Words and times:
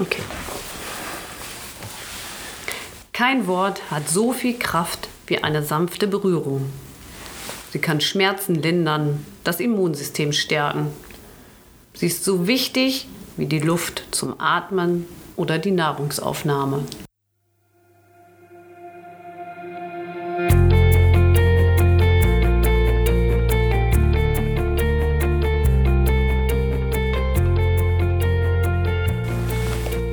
Okay. 0.00 0.22
Kein 3.12 3.46
Wort 3.46 3.90
hat 3.90 4.08
so 4.08 4.32
viel 4.32 4.58
Kraft 4.58 5.08
wie 5.26 5.38
eine 5.38 5.62
sanfte 5.62 6.06
Berührung. 6.06 6.72
Sie 7.70 7.78
kann 7.78 8.00
Schmerzen 8.00 8.54
lindern, 8.54 9.24
das 9.44 9.60
Immunsystem 9.60 10.32
stärken. 10.32 10.88
Sie 11.94 12.06
ist 12.06 12.24
so 12.24 12.46
wichtig 12.46 13.06
wie 13.36 13.46
die 13.46 13.60
Luft 13.60 14.04
zum 14.10 14.40
Atmen 14.40 15.06
oder 15.36 15.58
die 15.58 15.70
Nahrungsaufnahme. 15.70 16.84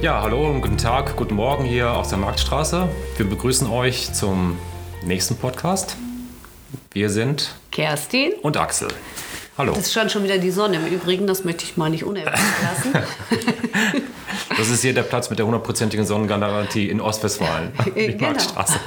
Ja, 0.02 0.22
hallo 0.22 0.50
und 0.50 0.62
guten 0.62 0.78
Tag, 0.78 1.16
guten 1.18 1.36
Morgen 1.36 1.66
hier 1.66 1.92
aus 1.92 2.10
der 2.10 2.18
Marktstraße. 2.18 2.88
Wir 3.18 3.26
begrüßen 3.30 3.70
euch 3.70 4.14
zum 4.14 4.58
nächsten 5.04 5.36
Podcast. 5.36 5.98
Wir 6.94 7.10
sind 7.10 7.54
Kerstin 7.72 8.34
und 8.42 8.58
Axel. 8.58 8.88
Hallo. 9.58 9.74
Das 9.74 9.92
scheint 9.92 10.12
schon 10.12 10.24
wieder 10.24 10.38
die 10.38 10.52
Sonne 10.52 10.78
im 10.78 10.86
Übrigen, 10.88 11.28
das 11.28 11.44
möchte 11.44 11.66
ich 11.66 11.76
mal 11.76 11.90
nicht 11.90 12.04
unerwähnt 12.06 12.38
lassen. 12.64 12.94
Das 14.58 14.70
ist 14.70 14.82
hier 14.82 14.94
der 14.94 15.04
Platz 15.04 15.30
mit 15.30 15.40
der 15.40 15.46
hundertprozentigen 15.46 16.06
Sonnengarantie 16.06 16.90
in 16.90 17.00
Ostwestfalen, 17.00 17.72
die 17.96 18.08
Genau. 18.08 18.28
Marktstraße. 18.28 18.78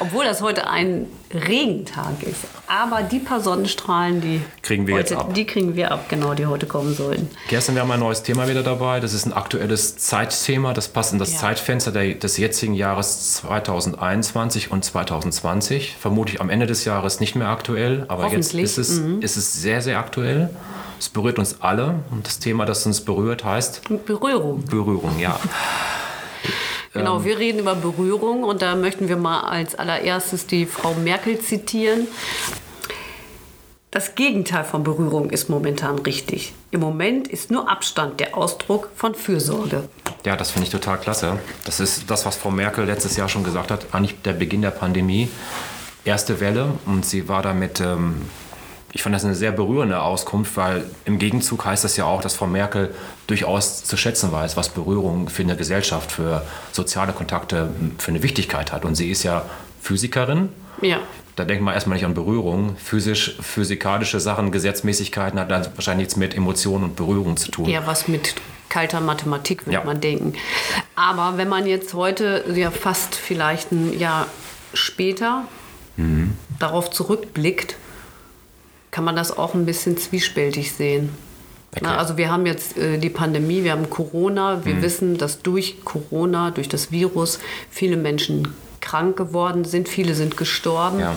Obwohl 0.00 0.24
das 0.24 0.42
heute 0.42 0.68
ein 0.68 1.06
Regentag 1.32 2.22
ist. 2.22 2.44
Aber 2.72 3.02
die 3.02 3.18
paar 3.18 3.40
Sonnenstrahlen, 3.40 4.20
die 4.20 4.40
Kriegen 4.62 4.86
wir 4.86 4.94
heute, 4.94 5.14
jetzt 5.14 5.20
ab. 5.20 5.34
Die 5.34 5.44
kriegen 5.44 5.74
wir 5.74 5.90
ab, 5.90 6.08
genau, 6.08 6.34
die 6.34 6.46
heute 6.46 6.66
kommen 6.66 6.94
sollten. 6.94 7.28
Kerstin, 7.48 7.74
wir 7.74 7.82
haben 7.82 7.90
ein 7.90 7.98
neues 7.98 8.22
Thema 8.22 8.48
wieder 8.48 8.62
dabei. 8.62 9.00
Das 9.00 9.12
ist 9.12 9.26
ein 9.26 9.32
aktuelles 9.32 9.96
Zeitthema. 9.96 10.72
Das 10.72 10.86
passt 10.86 11.12
in 11.12 11.18
das 11.18 11.32
Ja. 11.32 11.38
Zeitfenster 11.38 11.90
der, 11.90 12.14
des 12.14 12.36
jetzigen 12.36 12.74
Jahres 12.74 13.34
2021 13.34 14.70
und 14.70 14.84
2020. 14.84 15.96
Vermutlich 15.98 16.40
am 16.40 16.48
Ende 16.48 16.66
des 16.66 16.84
Jahres 16.84 17.18
nicht 17.18 17.34
mehr 17.34 17.48
aktuell, 17.48 18.04
aber 18.06 18.28
jetzt 18.28 18.54
ist 18.54 18.78
es, 18.78 18.98
ist 18.98 19.36
es 19.36 19.52
sehr, 19.54 19.82
sehr 19.82 19.98
aktuell. 19.98 20.50
Es 21.00 21.08
berührt 21.08 21.40
uns 21.40 21.56
alle 21.62 21.96
und 22.12 22.24
das 22.24 22.38
Thema, 22.38 22.66
das 22.66 22.86
uns 22.86 23.00
berührt, 23.00 23.42
heißt 23.44 23.82
Berührung. 24.06 24.64
Berührung, 24.66 25.18
ja. 25.18 25.40
Genau, 26.92 27.18
Ähm. 27.18 27.24
wir 27.24 27.38
reden 27.38 27.58
über 27.60 27.74
Berührung 27.74 28.42
und 28.44 28.62
da 28.62 28.74
möchten 28.76 29.08
wir 29.08 29.16
mal 29.16 29.40
als 29.42 29.74
allererstes 29.74 30.46
die 30.46 30.66
Frau 30.66 30.94
Merkel 30.94 31.38
zitieren. 31.38 32.08
Das 33.92 34.14
Gegenteil 34.14 34.62
von 34.62 34.84
Berührung 34.84 35.30
ist 35.30 35.48
momentan 35.48 35.98
richtig. 35.98 36.52
Im 36.70 36.78
Moment 36.80 37.26
ist 37.26 37.50
nur 37.50 37.68
Abstand 37.68 38.20
der 38.20 38.36
Ausdruck 38.36 38.90
von 38.94 39.16
Fürsorge. 39.16 39.88
Ja, 40.24 40.36
das 40.36 40.52
finde 40.52 40.66
ich 40.66 40.70
total 40.72 40.98
klasse. 40.98 41.40
Das 41.64 41.80
ist 41.80 42.08
das, 42.08 42.24
was 42.24 42.36
Frau 42.36 42.52
Merkel 42.52 42.84
letztes 42.84 43.16
Jahr 43.16 43.28
schon 43.28 43.42
gesagt 43.42 43.70
hat, 43.72 43.86
eigentlich 43.92 44.20
der 44.22 44.34
Beginn 44.34 44.62
der 44.62 44.70
Pandemie. 44.70 45.28
Erste 46.04 46.38
Welle 46.38 46.72
und 46.86 47.04
sie 47.04 47.28
war 47.28 47.42
damit, 47.42 47.80
ähm, 47.80 48.22
ich 48.92 49.02
fand 49.02 49.14
das 49.14 49.24
eine 49.24 49.34
sehr 49.34 49.52
berührende 49.52 50.00
Auskunft, 50.00 50.56
weil 50.56 50.84
im 51.04 51.18
Gegenzug 51.18 51.64
heißt 51.64 51.84
das 51.84 51.96
ja 51.96 52.04
auch, 52.04 52.20
dass 52.20 52.34
Frau 52.34 52.46
Merkel 52.46 52.94
durchaus 53.26 53.84
zu 53.84 53.96
schätzen 53.96 54.32
weiß, 54.32 54.56
was 54.56 54.68
Berührung 54.70 55.28
für 55.28 55.42
eine 55.42 55.56
Gesellschaft, 55.56 56.10
für 56.12 56.42
soziale 56.72 57.12
Kontakte 57.12 57.70
für 57.98 58.10
eine 58.10 58.22
Wichtigkeit 58.22 58.72
hat. 58.72 58.84
Und 58.84 58.96
sie 58.96 59.10
ist 59.10 59.22
ja 59.22 59.44
Physikerin. 59.82 60.48
Ja, 60.82 60.98
Da 61.36 61.44
denkt 61.44 61.62
man 61.62 61.72
erstmal 61.74 61.96
nicht 61.96 62.04
an 62.04 62.14
Berührung. 62.14 62.76
Physisch, 62.76 63.36
physikalische 63.40 64.18
Sachen, 64.20 64.50
Gesetzmäßigkeiten 64.50 65.38
hat 65.38 65.50
dann 65.50 65.66
wahrscheinlich 65.76 66.06
nichts 66.08 66.16
mit 66.16 66.36
Emotionen 66.36 66.84
und 66.84 66.96
Berührung 66.96 67.36
zu 67.36 67.50
tun. 67.50 67.66
eher 67.68 67.86
was 67.86 68.08
mit 68.08 68.34
kalter 68.68 69.00
Mathematik, 69.00 69.66
würde 69.66 69.74
Ja. 69.78 69.84
man 69.84 70.00
denken. 70.00 70.34
Aber 70.96 71.38
wenn 71.38 71.48
man 71.48 71.66
jetzt 71.66 71.94
heute, 71.94 72.44
ja 72.54 72.70
fast 72.70 73.14
vielleicht 73.14 73.72
ein 73.72 73.98
Jahr 73.98 74.26
später, 74.74 75.44
Mhm. 75.96 76.36
darauf 76.58 76.90
zurückblickt, 76.90 77.76
kann 78.90 79.04
man 79.04 79.16
das 79.16 79.36
auch 79.36 79.54
ein 79.54 79.66
bisschen 79.66 79.96
zwiespältig 79.96 80.72
sehen. 80.72 81.10
Erklär. 81.72 81.92
Na, 81.92 81.98
also 81.98 82.16
wir 82.16 82.30
haben 82.32 82.46
jetzt 82.46 82.76
äh, 82.76 82.98
die 82.98 83.10
Pandemie, 83.10 83.62
wir 83.62 83.72
haben 83.72 83.88
Corona. 83.90 84.64
Wir 84.64 84.74
Mhm. 84.74 84.82
wissen, 84.82 85.18
dass 85.18 85.40
durch 85.42 85.84
Corona, 85.84 86.50
durch 86.50 86.68
das 86.68 86.90
Virus, 86.90 87.38
viele 87.70 87.96
Menschen 87.96 88.48
krank 88.80 89.16
geworden 89.16 89.64
sind, 89.64 89.88
viele 89.88 90.14
sind 90.14 90.36
gestorben. 90.36 90.98
Ja. 91.00 91.16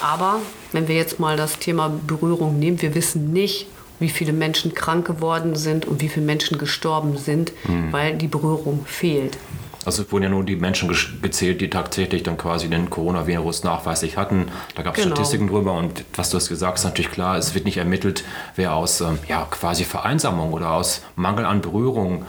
Aber 0.00 0.40
wenn 0.72 0.88
wir 0.88 0.94
jetzt 0.94 1.20
mal 1.20 1.36
das 1.36 1.58
Thema 1.58 1.90
Berührung 2.06 2.58
nehmen, 2.58 2.80
wir 2.80 2.94
wissen 2.94 3.32
nicht, 3.32 3.66
wie 3.98 4.08
viele 4.08 4.32
Menschen 4.32 4.74
krank 4.74 5.06
geworden 5.06 5.56
sind 5.56 5.86
und 5.86 6.00
wie 6.00 6.08
viele 6.08 6.24
Menschen 6.26 6.58
gestorben 6.58 7.16
sind, 7.18 7.52
Mhm. 7.68 7.92
weil 7.92 8.14
die 8.16 8.28
Berührung 8.28 8.84
fehlt. 8.86 9.36
Also 9.86 10.02
es 10.02 10.10
wurden 10.10 10.24
ja 10.24 10.28
nur 10.28 10.42
die 10.42 10.56
Menschen 10.56 10.92
gezählt, 11.22 11.60
die 11.60 11.70
tatsächlich 11.70 12.24
dann 12.24 12.36
quasi 12.36 12.68
den 12.68 12.90
Coronavirus 12.90 13.62
nachweislich 13.62 14.16
hatten. 14.16 14.48
Da 14.74 14.82
gab 14.82 14.96
es 14.96 15.02
Genau. 15.02 15.14
Statistiken 15.14 15.46
drüber 15.46 15.74
und 15.74 16.04
was 16.14 16.30
du 16.30 16.36
hast 16.38 16.48
gesagt, 16.48 16.78
ist 16.78 16.84
natürlich 16.84 17.12
klar, 17.12 17.36
es 17.38 17.54
wird 17.54 17.64
nicht 17.64 17.76
ermittelt, 17.76 18.24
wer 18.56 18.74
aus 18.74 19.00
ähm, 19.00 19.18
ja, 19.28 19.46
quasi 19.48 19.84
Vereinsamung 19.84 20.52
oder 20.52 20.72
aus 20.72 21.02
Mangel 21.14 21.44
an 21.44 21.60
Berührung 21.60 22.26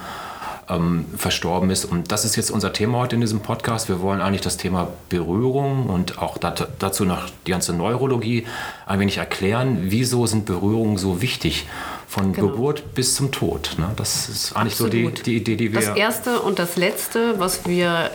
ähm, 0.70 1.06
verstorben 1.16 1.70
ist. 1.70 1.86
Und 1.86 2.12
das 2.12 2.26
ist 2.26 2.36
jetzt 2.36 2.52
unser 2.52 2.74
Thema 2.74 3.00
heute 3.00 3.16
in 3.16 3.22
diesem 3.22 3.40
Podcast. 3.40 3.90
Wir 3.90 4.02
wollen 4.02 4.22
eigentlich 4.22 4.42
das 4.42 4.58
Thema 4.58 4.90
Berührung 5.10 5.88
und 5.88 6.20
auch 6.22 6.38
dat, 6.38 6.68
dazu 6.80 7.06
noch 7.06 7.24
die 7.46 7.52
ganze 7.52 7.74
Neurologie 7.74 8.46
ein 8.86 9.00
wenig 9.00 9.18
erklären. 9.18 9.80
Wieso 9.84 10.28
sind 10.28 10.46
Berührungen 10.46 10.98
so 10.98 11.22
wichtig? 11.22 11.68
Von 12.08 12.32
Genau. 12.34 12.48
Geburt 12.50 12.94
bis 12.94 13.16
zum 13.16 13.32
Tod. 13.32 13.76
Ne? 13.78 13.92
Das 13.98 14.30
ist 14.30 14.56
eigentlich 14.56 14.76
so 14.76 14.88
die, 14.88 15.06
Absolut. 15.06 15.26
die 15.26 15.36
Idee, 15.38 15.56
die 15.58 15.74
wir... 15.74 15.82
Das 15.82 15.96
erste 15.98 16.40
und 16.42 16.58
das 16.58 16.78
letzte, 16.78 17.38
was 17.40 17.68
wir 17.68 18.10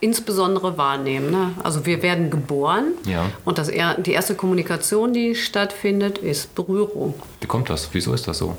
insbesondere 0.00 0.76
wahrnehmen. 0.76 1.30
Ne? 1.30 1.52
Also 1.62 1.86
wir 1.86 2.02
werden 2.02 2.30
geboren 2.30 2.92
Ja. 3.06 3.26
und 3.44 3.58
das 3.58 3.68
die 3.68 4.12
erste 4.12 4.34
Kommunikation, 4.34 5.12
die 5.12 5.34
stattfindet, 5.34 6.18
ist 6.18 6.54
Berührung. 6.54 7.14
Wie 7.40 7.46
kommt 7.46 7.70
das? 7.70 7.88
Wieso 7.92 8.12
ist 8.12 8.28
das 8.28 8.38
so? 8.38 8.56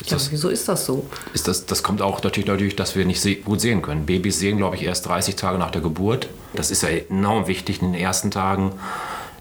Ist 0.00 0.10
Ja, 0.10 0.16
das, 0.16 0.30
wieso 0.30 0.48
ist 0.48 0.68
das 0.68 0.86
so? 0.86 1.04
ist 1.34 1.48
das, 1.48 1.66
das 1.66 1.82
kommt 1.82 2.00
auch 2.02 2.22
natürlich 2.22 2.46
dadurch, 2.46 2.76
dass 2.76 2.96
wir 2.96 3.04
nicht 3.04 3.20
se 3.20 3.34
gut 3.36 3.60
sehen 3.60 3.82
können. 3.82 4.06
Babys 4.06 4.38
sehen, 4.38 4.56
glaube 4.56 4.76
ich, 4.76 4.84
erst 4.84 5.06
30 5.06 5.36
Tage 5.36 5.58
nach 5.58 5.70
der 5.70 5.82
Geburt. 5.82 6.28
Das 6.54 6.70
ist 6.70 6.82
ja 6.82 6.88
enorm 6.88 7.48
wichtig 7.48 7.82
in 7.82 7.92
den 7.92 8.00
ersten 8.00 8.30
Tagen. 8.30 8.72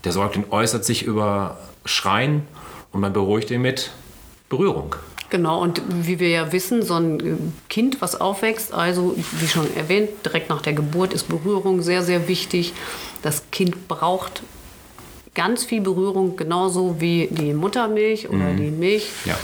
Der 0.03 0.11
Säugling 0.11 0.45
äußert 0.49 0.83
sich 0.85 1.03
über 1.03 1.57
Schreien 1.85 2.43
und 2.95 3.01
man 3.01 3.11
beruhigt 3.11 3.51
ihn 3.51 3.61
mit 3.61 3.91
Berührung. 4.47 4.95
Genau, 5.29 5.61
und 5.61 5.81
wie 5.89 6.19
wir 6.19 6.29
ja 6.29 6.51
wissen, 6.53 6.81
so 6.81 6.93
ein 6.93 7.53
Kind, 7.67 7.99
was 7.99 8.21
aufwächst, 8.21 8.73
also 8.73 9.15
wie 9.39 9.47
schon 9.47 9.67
erwähnt, 9.75 10.09
direkt 10.23 10.49
nach 10.49 10.61
der 10.61 10.71
Geburt 10.71 11.13
ist 11.13 11.27
Berührung 11.27 11.81
sehr, 11.81 12.03
sehr 12.03 12.29
wichtig. 12.29 12.71
Das 13.21 13.43
Kind 13.51 13.89
braucht 13.89 14.43
ganz 15.33 15.65
viel 15.65 15.81
Berührung, 15.81 16.37
genauso 16.37 17.01
wie 17.01 17.27
die 17.29 17.53
Muttermilch 17.53 18.29
oder 18.29 18.53
die 18.53 18.71
Milch 18.71 19.09
Ja. 19.25 19.35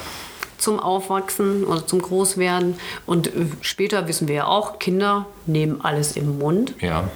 zum 0.58 0.80
Aufwachsen 0.80 1.66
oder 1.66 1.86
zum 1.86 2.02
Großwerden. 2.02 2.76
Und 3.06 3.28
äh, 3.28 3.32
später 3.60 4.08
wissen 4.08 4.30
wir 4.30 4.36
ja 4.36 4.46
auch, 4.46 4.80
Kinder 4.80 5.26
nehmen 5.46 5.82
alles 5.84 6.16
im 6.16 6.38
Mund. 6.40 6.74
Ja. 6.80 7.10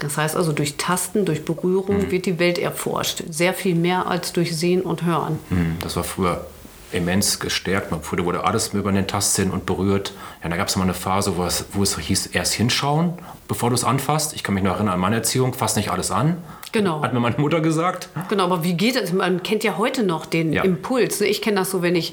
Das 0.00 0.16
heißt 0.16 0.36
also, 0.36 0.52
durch 0.52 0.76
Tasten, 0.76 1.24
durch 1.24 1.44
Berührung 1.44 2.10
wird 2.10 2.26
die 2.26 2.38
Welt 2.38 2.58
erforscht. 2.58 3.22
Sehr 3.30 3.54
viel 3.54 3.74
mehr 3.74 4.06
als 4.06 4.32
durch 4.32 4.56
Sehen 4.56 4.82
und 4.82 5.04
Hören. 5.04 5.38
Hm, 5.50 5.76
Das 5.80 5.94
war 5.96 6.02
früher 6.04 6.44
immens 6.90 7.38
gestärkt. 7.40 7.90
Man- 7.90 8.02
Früher 8.02 8.24
wurde 8.24 8.44
alles 8.44 8.74
über 8.74 8.92
den 8.92 9.06
Tastsinn 9.06 9.50
und 9.50 9.64
berührt. 9.64 10.12
Ja, 10.42 10.48
da 10.50 10.56
gab 10.56 10.68
es 10.68 10.76
mal 10.76 10.82
eine 10.82 10.92
Phase, 10.94 11.36
wo 11.36 11.44
es, 11.44 11.64
wo 11.72 11.82
es 11.82 11.96
hieß, 11.98 12.26
erst 12.26 12.52
hinschauen, 12.54 13.14
bevor 13.48 13.70
du 13.70 13.74
es 13.76 13.84
anfasst. 13.84 14.34
Ich 14.34 14.42
kann 14.42 14.54
mich 14.54 14.62
noch 14.64 14.74
erinnern 14.74 14.94
an 14.94 15.00
meine 15.00 15.16
Erziehung, 15.16 15.54
fass 15.54 15.76
nicht 15.76 15.90
alles 15.90 16.10
an. 16.10 16.36
Genau. 16.72 17.02
Hat 17.02 17.12
mir 17.14 17.20
meine 17.20 17.36
Mutter 17.38 17.60
gesagt. 17.60 18.08
Genau, 18.28 18.44
aber 18.44 18.62
wie 18.64 18.74
geht 18.74 18.96
das? 18.96 19.12
Man 19.12 19.42
kennt 19.42 19.62
ja 19.64 19.78
heute 19.78 20.02
noch 20.02 20.26
den 20.26 20.52
Ja. 20.52 20.64
Impuls. 20.64 21.20
ne? 21.20 21.26
Ich 21.28 21.40
kenne 21.42 21.56
das 21.60 21.70
so, 21.70 21.80
wenn 21.82 21.94
ich 21.96 22.12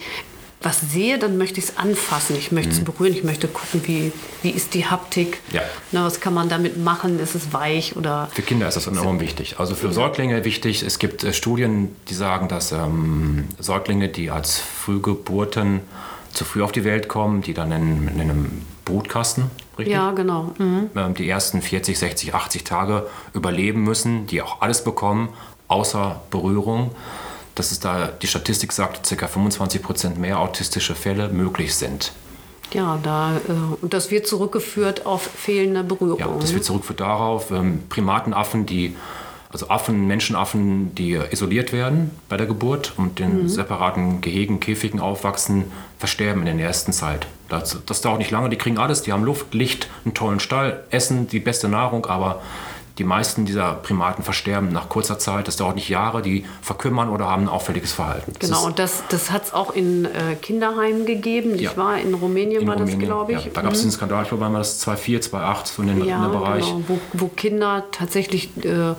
was 0.62 0.82
sehe, 0.82 1.18
dann 1.18 1.38
möchte 1.38 1.60
ich 1.60 1.70
es 1.70 1.78
anfassen. 1.78 2.36
Ich 2.36 2.52
möchte 2.52 2.72
es 2.72 2.84
berühren. 2.84 3.14
Ich 3.14 3.24
möchte 3.24 3.48
gucken, 3.48 3.82
wie, 3.86 4.12
wie 4.42 4.50
ist 4.50 4.74
die 4.74 4.86
Haptik. 4.86 5.40
Mhm. 5.50 5.56
Ja. 5.56 5.62
Na, 5.92 6.06
was 6.06 6.20
kann 6.20 6.34
man 6.34 6.50
damit 6.50 6.78
machen? 6.78 7.20
Ist 7.20 7.36
es 7.36 7.54
weich 7.54 7.96
oder... 7.96 8.30
Für 8.34 8.42
Kinder 8.42 8.68
ist 8.68 8.76
das 8.76 8.88
enorm 8.88 9.22
wichtig. 9.22 9.56
Also 9.58 9.74
für 9.74 9.94
Säuglinge 9.94 10.44
wichtig. 10.44 10.84
Es 10.84 11.00
gibt 11.00 11.24
äh, 11.24 11.32
Studien, 11.32 11.96
die 12.10 12.14
sagen, 12.14 12.50
dass 12.50 12.74
ähm, 12.74 13.48
Säuglinge, 13.58 14.10
die 14.10 14.32
als 14.32 14.60
Frühgeburten 14.60 15.82
zu 16.34 16.44
früh 16.44 16.62
auf 16.62 16.74
die 16.74 16.84
Welt 16.84 17.08
kommen, 17.08 17.42
die 17.42 17.54
dann 17.54 17.72
in, 17.72 18.08
in 18.10 18.22
einem 18.22 18.62
Brutkasten, 18.86 19.46
richtig? 19.78 19.94
Ja, 19.94 20.12
genau. 20.12 20.54
Mhm. 20.58 20.90
ähm, 20.96 21.14
die 21.14 21.30
ersten 21.30 21.62
40, 21.62 21.98
60, 21.98 22.34
80 22.36 22.64
Tage 22.66 23.08
überleben 23.34 23.84
müssen, 23.84 24.28
die 24.28 24.42
auch 24.42 24.62
alles 24.62 24.84
bekommen, 24.84 25.30
außer 25.68 26.22
Berührung. 26.32 26.92
Dass 27.60 27.74
es 27.74 27.82
da, 27.82 28.08
die 28.08 28.28
Statistik 28.28 28.72
sagt, 28.72 29.14
ca. 29.18 29.28
25 29.28 29.82
Prozent 29.84 30.18
mehr 30.18 30.40
autistische 30.40 30.96
Fälle 30.96 31.28
möglich 31.28 31.76
sind. 31.76 32.14
Ja, 32.72 32.98
da, 33.04 33.36
äh, 33.36 33.52
und 33.82 33.94
das 33.94 34.12
wird 34.12 34.28
zurückgeführt 34.28 35.06
auf 35.06 35.24
fehlende 35.24 35.84
Berührung. 35.84 36.20
Ja, 36.20 36.30
das 36.40 36.54
wird 36.54 36.64
zurückgeführt 36.64 37.02
darauf. 37.02 37.52
Ähm, 37.52 37.84
Primatenaffen, 37.90 38.66
die 38.66 38.96
also 39.52 39.68
Affen, 39.68 40.08
Menschenaffen, 40.08 40.96
die 40.96 41.16
isoliert 41.16 41.74
werden 41.74 42.12
bei 42.30 42.38
der 42.38 42.46
Geburt 42.46 42.94
und 42.96 43.20
in 43.20 43.50
separaten 43.50 44.22
Gehegen, 44.22 44.62
Käfigen 44.62 45.02
aufwachsen, 45.02 45.66
versterben 45.98 46.48
in 46.48 46.60
der 46.60 46.68
ersten 46.68 46.94
Zeit. 46.94 47.28
Das, 47.50 47.78
das 47.86 48.00
dauert 48.00 48.20
nicht 48.20 48.32
lange, 48.32 48.48
die 48.48 48.58
kriegen 48.58 48.78
alles, 48.78 49.02
die 49.02 49.12
haben 49.12 49.26
Luft, 49.26 49.54
Licht, 49.54 49.90
einen 50.06 50.14
tollen 50.14 50.40
Stall, 50.40 50.86
Essen, 50.92 51.28
die 51.28 51.42
beste 51.42 51.68
Nahrung, 51.68 52.06
aber 52.06 52.42
die 53.00 53.04
meisten 53.06 53.46
dieser 53.46 53.74
Primaten 53.74 54.24
versterben 54.24 54.72
nach 54.72 54.90
kurzer 54.90 55.18
Zeit. 55.18 55.48
Das 55.48 55.56
dauert 55.56 55.76
nicht 55.76 55.90
Jahre, 55.90 56.22
die 56.22 56.46
verkümmern 56.62 57.10
oder 57.10 57.28
haben 57.30 57.44
ein 57.44 57.50
auffälliges 57.50 57.94
Verhalten. 57.94 58.34
Das 58.40 58.50
Genau, 58.50 58.66
und 58.66 58.78
das, 58.78 59.04
das 59.10 59.32
hat 59.32 59.46
es 59.46 59.54
auch 59.54 59.72
in 59.74 60.06
äh, 60.06 60.36
Kinderheimen 60.42 61.06
gegeben, 61.06 61.54
nicht 61.54 61.62
Ja. 61.64 61.78
wahr? 61.78 61.98
In 61.98 62.14
Rumänien 62.14 62.62
in 62.64 62.68
war 62.68 62.76
Rumänien, 62.76 63.00
das, 63.00 63.08
glaube 63.08 63.32
ich. 63.34 63.46
Ja, 63.46 63.52
da 63.54 63.62
gab 63.62 63.72
es 63.74 63.80
Mhm. 63.80 63.88
den 63.88 63.92
Skandal, 63.92 64.24
ich 64.24 64.30
glaube, 64.30 64.46
einmal 64.46 64.62
das 64.62 64.78
2004, 64.80 65.22
2008, 65.22 65.68
so 65.68 65.82
in 65.82 65.88
den, 65.88 66.04
Ja, 66.06 66.22
den 66.22 66.32
Bereich. 66.32 66.66
genau, 66.66 66.82
wo, 66.88 67.00
wo 67.14 67.28
Kinder 67.30 67.86
tatsächlich 67.92 68.50
äh, 68.66 68.94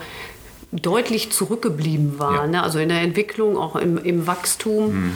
deutlich 0.72 1.30
zurückgeblieben 1.32 2.18
waren. 2.18 2.52
Ne? 2.52 2.62
Also 2.62 2.78
in 2.78 2.88
der 2.88 3.00
Entwicklung, 3.02 3.56
auch 3.56 3.76
im, 3.76 3.98
im 3.98 4.26
Wachstum. 4.26 4.90
Ähm, 4.90 5.12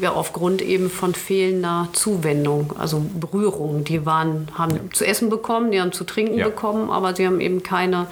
ja, 0.00 0.10
aufgrund 0.12 0.60
eben 0.60 0.90
von 0.90 1.14
fehlender 1.14 1.88
Zuwendung, 1.92 2.74
also 2.78 3.00
Berührung. 3.20 3.84
Die 3.84 4.04
waren, 4.04 4.48
haben 4.54 4.90
zu 4.92 5.04
essen 5.06 5.30
bekommen, 5.30 5.70
die 5.70 5.80
haben 5.80 5.92
zu 5.92 6.02
trinken 6.04 6.36
Ja. 6.38 6.46
bekommen, 6.46 6.90
aber 6.90 7.14
sie 7.14 7.26
haben 7.26 7.40
eben 7.40 7.62
keine 7.62 8.08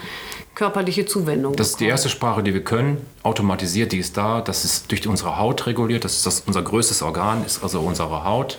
körperliche 0.54 1.06
Zuwendung 1.06 1.56
Das 1.56 1.68
ist 1.70 1.74
die 1.80 1.84
bekommen. 1.84 1.90
erste 1.90 2.08
Sprache, 2.08 2.42
die 2.44 2.54
wir 2.54 2.62
können, 2.62 3.04
automatisiert, 3.24 3.90
die 3.90 3.98
ist 3.98 4.16
da. 4.16 4.40
Das 4.40 4.64
ist 4.64 4.90
durch 4.92 5.06
unsere 5.08 5.38
Haut 5.38 5.66
reguliert. 5.66 6.04
Das 6.04 6.14
ist 6.14 6.26
das, 6.26 6.42
unser 6.46 6.62
größtes 6.62 7.02
Organ, 7.02 7.44
ist 7.44 7.62
also 7.64 7.80
unsere 7.80 8.24
Haut. 8.24 8.58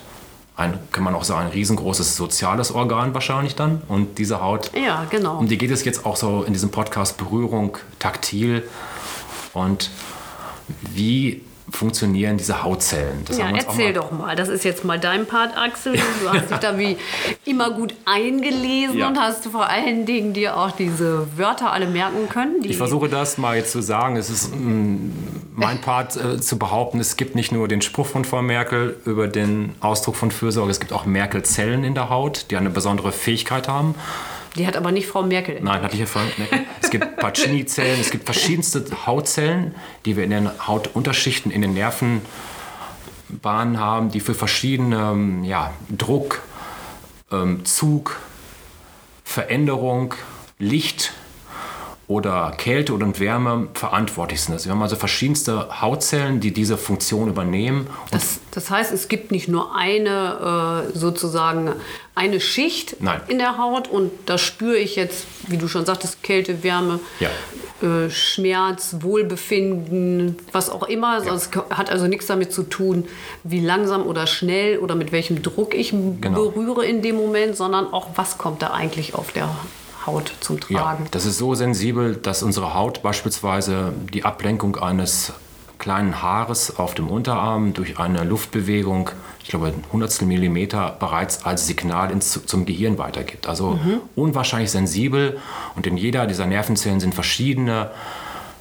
Ein, 0.58 0.78
kann 0.92 1.06
man 1.06 1.16
auch 1.16 1.24
sagen, 1.24 1.46
ein 1.48 1.52
riesengroßes 1.54 2.18
soziales 2.18 2.74
Organ 2.74 3.14
wahrscheinlich 3.14 3.56
dann. 3.56 3.82
Und 3.88 4.18
diese 4.18 4.42
Haut, 4.42 4.72
Ja, 4.76 5.06
genau. 5.10 5.38
um 5.40 5.48
die 5.48 5.58
geht 5.58 5.72
es 5.72 5.86
jetzt 5.86 6.06
auch 6.06 6.18
so 6.18 6.44
in 6.44 6.52
diesem 6.52 6.72
Podcast 6.72 7.18
Berührung, 7.18 7.78
taktil. 8.00 8.68
Und 9.54 9.90
wie 10.94 11.42
funktionieren 11.72 12.38
diese 12.38 12.64
Hautzellen? 12.64 13.24
Das 13.26 13.38
Ja, 13.38 13.50
erzähl 13.50 13.88
mal- 13.88 13.94
doch 13.94 14.12
mal. 14.12 14.36
Das 14.36 14.50
ist 14.50 14.64
jetzt 14.64 14.84
mal 14.86 15.00
dein 15.00 15.26
Part, 15.26 15.58
Axel. 15.58 15.94
Du 16.22 16.30
hast 16.30 16.50
dich 16.50 16.58
da 16.58 16.78
wie 16.78 16.98
immer 17.46 17.72
gut 17.72 17.94
eingelesen 18.06 18.98
Ja. 18.98 19.08
und 19.08 19.20
hast 19.20 19.46
vor 19.48 19.68
allen 19.70 20.06
Dingen 20.06 20.34
dir 20.34 20.58
auch 20.58 20.72
diese 20.72 21.28
Wörter 21.38 21.72
alle 21.72 21.88
merken 21.88 22.30
können. 22.30 22.64
Ich 22.64 22.78
versuche 22.78 23.10
das 23.10 23.38
mal 23.38 23.56
jetzt 23.56 23.72
zu 23.72 23.82
sagen. 23.82 24.16
Es 24.18 24.30
ist 24.30 24.54
mm, 24.56 25.12
mein 25.56 25.80
Part 25.82 26.16
äh, 26.18 26.40
zu 26.40 26.58
behaupten, 26.58 27.00
es 27.00 27.18
gibt 27.18 27.36
nicht 27.36 27.52
nur 27.52 27.68
den 27.68 27.82
Spruch 27.82 28.06
von 28.08 28.26
Frau 28.26 28.42
Merkel 28.42 28.98
über 29.06 29.28
den 29.28 29.74
Ausdruck 29.82 30.16
von 30.16 30.32
Fürsorge, 30.32 30.72
es 30.72 30.80
gibt 30.80 30.94
auch 30.94 31.06
Merkel-Zellen 31.06 31.84
in 31.84 31.94
der 31.96 32.10
Haut, 32.10 32.46
die 32.52 32.58
eine 32.58 32.70
besondere 32.70 33.12
Fähigkeit 33.12 33.68
haben. 33.68 33.96
Die 34.56 34.66
hat 34.66 34.76
aber 34.76 34.92
nicht 34.92 35.08
Frau 35.08 35.24
Merkel. 35.24 35.60
Nein, 35.62 35.82
hatte 35.82 35.94
ich 35.94 36.00
ja 36.00 36.06
vorhin. 36.06 36.32
Ne? 36.38 36.66
Es 36.82 36.90
gibt 36.90 37.16
Pacini-Zellen, 37.18 38.00
es 38.00 38.10
gibt 38.10 38.26
verschiedenste 38.26 38.84
Hautzellen, 39.06 39.76
die 40.06 40.18
wir 40.18 40.24
in 40.24 40.32
den 40.32 40.68
Hautunterschichten, 40.68 41.52
in 41.52 41.62
den 41.62 41.74
Nervenbahnen 41.74 43.80
haben, 43.80 44.12
die 44.12 44.20
für 44.20 44.34
verschiedene 44.34 44.98
ähm, 44.98 45.44
ja, 45.44 45.74
Druck, 45.90 46.42
ähm, 47.32 47.64
Zug, 47.66 48.18
Veränderung, 49.24 50.16
Licht 50.58 51.14
oder 52.10 52.52
Kälte 52.58 52.96
und 52.96 53.20
Wärme 53.20 53.68
verantwortlich 53.76 54.42
sind. 54.42 54.54
Also 54.56 54.66
wir 54.66 54.72
haben 54.74 54.82
also 54.82 54.96
verschiedenste 54.96 55.80
Hautzellen, 55.80 56.40
die 56.40 56.52
diese 56.52 56.76
Funktion 56.76 57.30
übernehmen. 57.30 57.86
Das, 58.10 58.40
das 58.50 58.72
heißt, 58.72 58.92
es 58.92 59.10
gibt 59.10 59.32
nicht 59.32 59.48
nur 59.48 59.76
eine 59.76 60.88
äh, 60.92 60.98
sozusagen 60.98 61.72
eine 62.16 62.42
Schicht 62.42 62.98
Nein. 63.00 63.22
in 63.28 63.38
der 63.38 63.60
Haut 63.60 63.88
und 63.88 64.10
da 64.26 64.40
spüre 64.40 64.76
ich 64.78 64.96
jetzt, 64.96 65.26
wie 65.48 65.58
du 65.58 65.68
schon 65.68 65.86
sagtest, 65.86 66.24
Kälte, 66.24 66.64
Wärme, 66.64 67.00
Ja. 67.20 67.30
äh, 67.88 68.10
Schmerz, 68.10 68.96
Wohlbefinden, 69.02 70.36
was 70.52 70.72
auch 70.72 70.84
immer. 70.84 71.10
Also 71.10 71.30
Es 71.30 71.52
hat 71.70 71.92
also 71.92 72.08
nichts 72.08 72.26
damit 72.26 72.52
zu 72.52 72.64
tun, 72.64 73.06
wie 73.44 73.60
langsam 73.60 74.08
oder 74.08 74.26
schnell 74.26 74.80
oder 74.80 74.96
mit 74.96 75.12
welchem 75.12 75.44
Druck 75.44 75.76
ich 75.76 75.92
Genau. 75.92 76.50
berühre 76.50 76.86
in 76.88 77.04
dem 77.04 77.18
Moment, 77.18 77.56
sondern 77.56 77.94
auch, 77.94 78.08
was 78.16 78.40
kommt 78.40 78.64
da 78.64 78.72
eigentlich 78.72 79.14
auf 79.14 79.32
der 79.32 79.48
Haut 80.06 80.32
zum 80.40 80.58
Ja, 80.70 80.82
Tragen. 80.82 81.08
das 81.12 81.26
ist 81.26 81.38
so 81.38 81.56
sensibel, 81.56 82.16
dass 82.16 82.44
unsere 82.44 82.74
Haut 82.74 83.02
beispielsweise 83.02 83.94
die 84.14 84.24
Ablenkung 84.26 84.76
eines 84.78 85.34
kleinen 85.78 86.22
Haares 86.22 86.78
auf 86.78 86.94
dem 86.94 87.08
Unterarm 87.08 87.74
durch 87.74 88.00
eine 88.00 88.24
Luftbewegung, 88.26 89.12
ich 89.42 89.50
glaube 89.50 89.68
ein 89.68 89.84
Hundertstel 89.94 90.28
Millimeter, 90.28 90.96
bereits 91.00 91.46
als 91.46 91.68
Signal 91.68 92.12
ins, 92.12 92.46
zum 92.46 92.66
Gehirn 92.66 92.98
weitergibt. 92.98 93.48
Also 93.48 93.80
unwahrscheinlich 94.16 94.72
sensibel 94.72 95.40
und 95.76 95.88
in 95.88 95.96
jeder 95.96 96.28
dieser 96.28 96.46
Nervenzellen 96.48 97.00
sind 97.00 97.16
verschiedene 97.16 97.92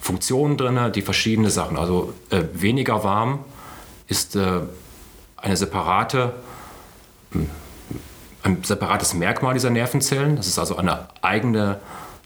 Funktionen 0.01 0.57
drin, 0.57 0.79
die 0.95 1.03
verschiedene 1.03 1.51
Sachen. 1.51 1.77
Also 1.77 2.13
äh, 2.31 2.43
weniger 2.55 3.03
warm 3.03 3.41
ist 4.07 4.37
äh, 4.37 4.61
eine 5.37 5.57
separate 5.57 6.35
ein 8.49 8.65
separates 8.65 9.15
Merkmal 9.15 9.55
dieser 9.55 9.71
Nervenzellen. 9.71 10.37
Das 10.37 10.47
ist 10.47 10.59
also 10.59 10.77
eine 10.77 11.07
eigene 11.23 11.79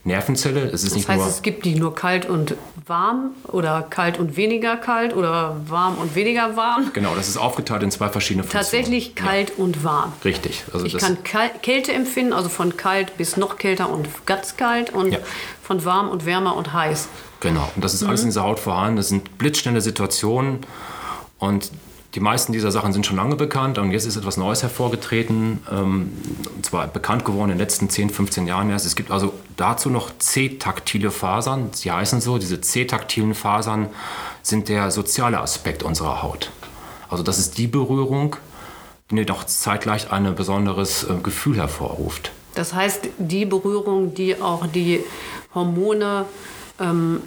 Nervenzelle. 0.05 0.61
Es 0.65 0.83
ist 0.83 0.87
Das 0.91 0.95
nicht 0.95 1.07
heißt, 1.07 1.19
nur 1.19 1.27
es 1.29 1.41
gibt 1.43 1.65
nicht 1.65 1.77
nur 1.79 1.95
kalt 1.95 2.25
und 2.27 2.55
warm 2.87 3.31
oder 3.47 3.81
kalt 3.89 4.19
und 4.19 4.35
weniger 4.35 4.75
kalt 4.75 5.15
oder 5.15 5.55
warm 5.67 5.97
und 5.97 6.13
weniger 6.15 6.57
warm. 6.57 6.91
genau, 6.93 7.15
das 7.15 7.29
ist 7.29 7.37
aufgeteilt 7.37 7.83
in 7.83 7.91
zwei 7.91 8.09
verschiedene 8.09 8.43
Funktionen. 8.43 8.63
Tatsächlich 8.63 9.15
kalt 9.15 9.57
und 9.57 9.83
warm. 9.85 10.11
Richtig. 10.25 10.63
Also 10.73 10.85
Ich 10.85 10.97
kann 10.97 11.17
Kälte 11.61 11.93
empfinden, 11.93 12.33
also 12.33 12.49
von 12.49 12.75
kalt 12.75 13.15
bis 13.17 13.37
noch 13.37 13.57
kälter 13.57 13.89
und 13.89 14.09
ganz 14.25 14.57
kalt 14.57 14.89
und 14.89 15.13
Ja. 15.13 15.19
von 15.61 15.85
warm 15.85 16.09
und 16.09 16.25
wärmer 16.25 16.57
und 16.57 16.73
heiß. 16.73 17.07
Genau. 17.39 17.69
Und 17.75 17.83
das 17.85 17.93
ist 17.93 18.01
Mhm. 18.01 18.09
alles 18.09 18.21
in 18.23 18.27
dieser 18.27 18.43
Haut 18.43 18.59
vorhanden. 18.59 18.97
Das 18.97 19.07
sind 19.07 19.37
blitzschnelle 19.37 19.79
Situationen 19.79 20.59
und 21.39 21.71
die 22.15 22.19
meisten 22.19 22.53
dieser 22.53 22.71
Sachen 22.71 22.93
sind 22.93 23.05
schon 23.05 23.15
lange 23.15 23.35
bekannt 23.35 23.79
und 23.79 23.91
jetzt 23.91 24.05
ist 24.05 24.17
etwas 24.17 24.37
Neues 24.37 24.61
hervorgetreten, 24.61 25.59
ähm, 25.71 26.11
und 26.55 26.65
zwar 26.65 26.87
bekannt 26.87 27.25
geworden 27.25 27.49
in 27.49 27.57
den 27.57 27.59
letzten 27.59 27.89
10, 27.89 28.11
15 28.11 28.45
Jahren 28.45 28.69
erst. 28.69 28.85
Es 28.85 28.95
gibt 28.95 29.09
also 29.09 29.33
dazu 29.57 29.89
noch 29.89 30.11
C-taktile 30.19 31.09
Fasern. 31.09 31.69
Sie 31.73 31.91
heißen 31.91 32.21
so, 32.21 32.37
diese 32.37 32.61
C-taktilen 32.61 33.33
Fasern 33.33 33.89
sind 34.43 34.69
der 34.69 34.91
soziale 34.91 35.39
Aspekt 35.39 35.81
unserer 35.81 36.21
Haut. 36.21 36.51
Also 37.09 37.23
das 37.23 37.39
ist 37.39 37.57
die 37.57 37.67
Berührung, 37.67 38.35
die 39.09 39.15
jedoch 39.15 39.45
zeitgleich 39.45 40.11
ein 40.11 40.35
besonderes 40.35 41.03
äh, 41.03 41.15
Gefühl 41.21 41.57
hervorruft. 41.57 42.31
Das 42.53 42.75
heißt, 42.75 43.09
die 43.17 43.45
Berührung, 43.45 44.13
die 44.13 44.39
auch 44.39 44.67
die 44.67 45.03
Hormone, 45.55 46.25
ähm, 46.79 47.21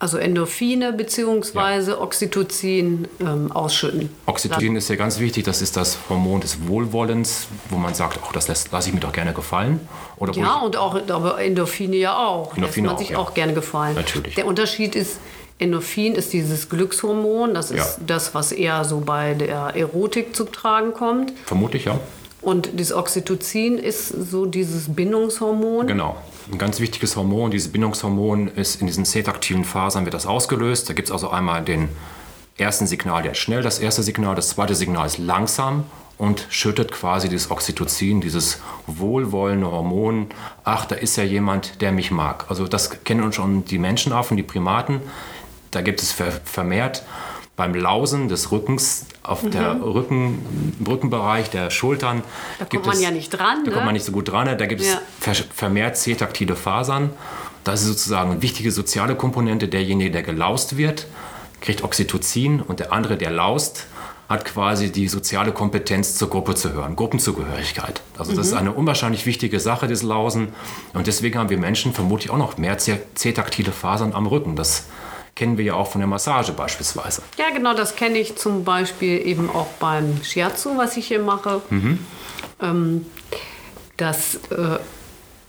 also 0.00 0.16
Endorphine 0.18 0.92
bzw. 0.92 1.92
Oxytocin 1.92 3.06
ähm, 3.20 3.52
ausschütten. 3.52 4.08
Oxytocin 4.26 4.74
ist 4.74 4.88
ja 4.88 4.96
ganz 4.96 5.20
wichtig, 5.20 5.44
das 5.44 5.62
ist 5.62 5.76
das 5.76 5.98
Hormon 6.08 6.40
des 6.40 6.66
Wohlwollens, 6.66 7.46
wo 7.68 7.76
man 7.76 7.94
sagt, 7.94 8.20
auch 8.22 8.32
das 8.32 8.48
lässt- 8.48 8.72
lasse 8.72 8.88
ich 8.88 8.94
mir 8.94 9.00
doch 9.00 9.12
gerne 9.12 9.32
gefallen. 9.32 9.78
Oder 10.16 10.32
Ja, 10.34 10.56
und 10.56 10.76
auch 10.76 10.96
aber 11.08 11.40
Endorphine 11.40 11.96
ja 11.96 12.16
auch. 12.16 12.56
Endorphine 12.56 12.66
Lässt 12.66 12.78
man 12.86 12.94
auch, 12.94 12.98
sich 12.98 13.10
ja. 13.10 13.18
auch 13.18 13.34
gerne 13.34 13.52
gefallen. 13.54 13.94
Natürlich. 13.94 14.34
Der 14.34 14.46
Unterschied 14.46 14.96
ist, 14.96 15.18
Endorphin 15.58 16.14
ist 16.14 16.32
dieses 16.32 16.70
Glückshormon, 16.70 17.52
das 17.52 17.70
ist 17.70 17.76
Ja. 17.98 18.04
das, 18.06 18.34
was 18.34 18.52
eher 18.52 18.84
so 18.84 19.00
bei 19.00 19.34
der 19.34 19.76
Erotik 19.76 20.34
zu 20.34 20.44
tragen 20.44 20.94
kommt. 20.94 21.32
vermutlich 21.44 21.84
ja. 21.84 22.00
Und 22.42 22.80
das 22.80 22.90
Oxytocin 22.90 23.76
ist 23.76 24.08
so 24.08 24.46
dieses 24.46 24.94
Bindungshormon. 24.94 25.86
Genau. 25.86 26.16
Ein 26.50 26.58
ganz 26.58 26.80
wichtiges 26.80 27.16
Hormon, 27.16 27.50
dieses 27.50 27.70
Bindungshormon 27.72 28.48
ist 28.48 28.80
in 28.80 28.86
diesen 28.86 29.04
C-taktilen 29.04 29.64
Fasern 29.64 30.04
wird 30.04 30.14
das 30.14 30.26
ausgelöst. 30.26 30.88
Da 30.88 30.94
gibt 30.94 31.08
es 31.08 31.12
also 31.12 31.30
einmal 31.30 31.62
den 31.62 31.88
ersten 32.56 32.86
Signal, 32.86 33.22
der 33.22 33.32
ist 33.32 33.38
schnell, 33.38 33.62
das 33.62 33.78
erste 33.78 34.02
Signal, 34.02 34.34
das 34.34 34.50
zweite 34.50 34.74
Signal 34.74 35.06
ist 35.06 35.18
langsam 35.18 35.84
und 36.18 36.46
schüttet 36.50 36.92
quasi 36.92 37.28
dieses 37.28 37.50
Oxytocin, 37.50 38.20
dieses 38.20 38.60
wohlwollende 38.86 39.70
Hormon. 39.70 40.26
Ach, 40.64 40.84
da 40.84 40.96
ist 40.96 41.16
ja 41.16 41.24
jemand, 41.24 41.80
der 41.80 41.92
mich 41.92 42.10
mag. 42.10 42.46
Also 42.48 42.66
das 42.66 43.04
kennen 43.04 43.22
uns 43.22 43.36
schon 43.36 43.64
die 43.64 43.78
Menschenaffen, 43.78 44.36
die 44.36 44.42
Primaten. 44.42 45.00
Da 45.70 45.80
gibt 45.82 46.02
es 46.02 46.12
ver- 46.12 46.40
vermehrt 46.44 47.04
beim 47.60 47.74
Lausen 47.74 48.28
des 48.28 48.50
Rückens 48.52 49.04
auf 49.22 49.42
der 49.50 49.82
Rücken, 49.82 50.38
im 50.80 50.86
Rückenbereich 50.86 51.50
der 51.50 51.68
Schultern. 51.68 52.18
Mhm. 52.18 52.22
Da 52.58 52.64
kommt 52.64 52.86
man 52.86 52.96
es- 52.96 53.02
ja 53.02 53.10
nicht 53.10 53.28
dran, 53.28 53.64
Da 53.64 53.68
ne? 53.68 53.72
kommt 53.72 53.84
man 53.84 53.92
nicht 53.92 54.06
so 54.06 54.12
gut 54.12 54.30
dran. 54.32 54.46
Da 54.56 54.64
gibt 54.64 54.80
es 54.80 54.88
Ja. 54.88 55.00
ver- 55.20 55.34
vermehrt 55.54 55.98
C-taktile 55.98 56.56
Fasern. 56.56 57.10
Das 57.64 57.82
ist 57.82 57.88
sozusagen 57.88 58.30
eine 58.30 58.40
wichtige 58.40 58.72
soziale 58.72 59.14
Komponente. 59.14 59.68
Derjenige, 59.68 60.10
der 60.10 60.22
gelaust 60.22 60.78
wird, 60.78 61.06
kriegt 61.60 61.84
Oxytocin 61.84 62.62
und 62.62 62.80
der 62.80 62.94
andere, 62.94 63.18
der 63.18 63.30
laust, 63.30 63.86
hat 64.30 64.46
quasi 64.46 64.90
die 64.90 65.06
soziale 65.08 65.52
Kompetenz 65.52 66.16
zur 66.16 66.30
Gruppe 66.30 66.54
zu 66.54 66.72
hören, 66.72 66.96
Gruppenzugehörigkeit. 66.96 68.00
Also 68.16 68.32
das 68.34 68.46
ist 68.46 68.52
eine 68.54 68.72
unwahrscheinlich 68.72 69.26
wichtige 69.26 69.60
Sache, 69.60 69.86
das 69.86 70.02
Lausen. 70.02 70.48
Und 70.94 71.06
deswegen 71.08 71.38
haben 71.38 71.50
wir 71.50 71.58
Menschen 71.58 71.92
vermutlich 71.92 72.30
auch 72.30 72.38
noch 72.38 72.56
mehr 72.56 72.78
C-taktile 72.78 73.70
Fasern 73.72 74.14
am 74.14 74.26
Rücken. 74.26 74.56
Das 74.56 74.84
kennen 75.34 75.56
wir 75.58 75.64
ja 75.64 75.74
auch 75.74 75.86
von 75.88 76.00
der 76.00 76.08
Massage 76.08 76.52
beispielsweise. 76.52 77.22
Ja, 77.38 77.50
genau, 77.54 77.74
das 77.74 77.96
kenne 77.96 78.18
ich 78.18 78.36
zum 78.36 78.64
Beispiel 78.64 79.26
eben 79.26 79.48
auch 79.50 79.68
beim 79.78 80.22
Shiatsu, 80.22 80.76
was 80.76 80.96
ich 80.96 81.06
hier 81.08 81.20
mache. 81.20 81.62
Mhm. 81.70 81.98
Ähm, 82.60 83.06
dass 83.96 84.36
äh, 84.50 84.78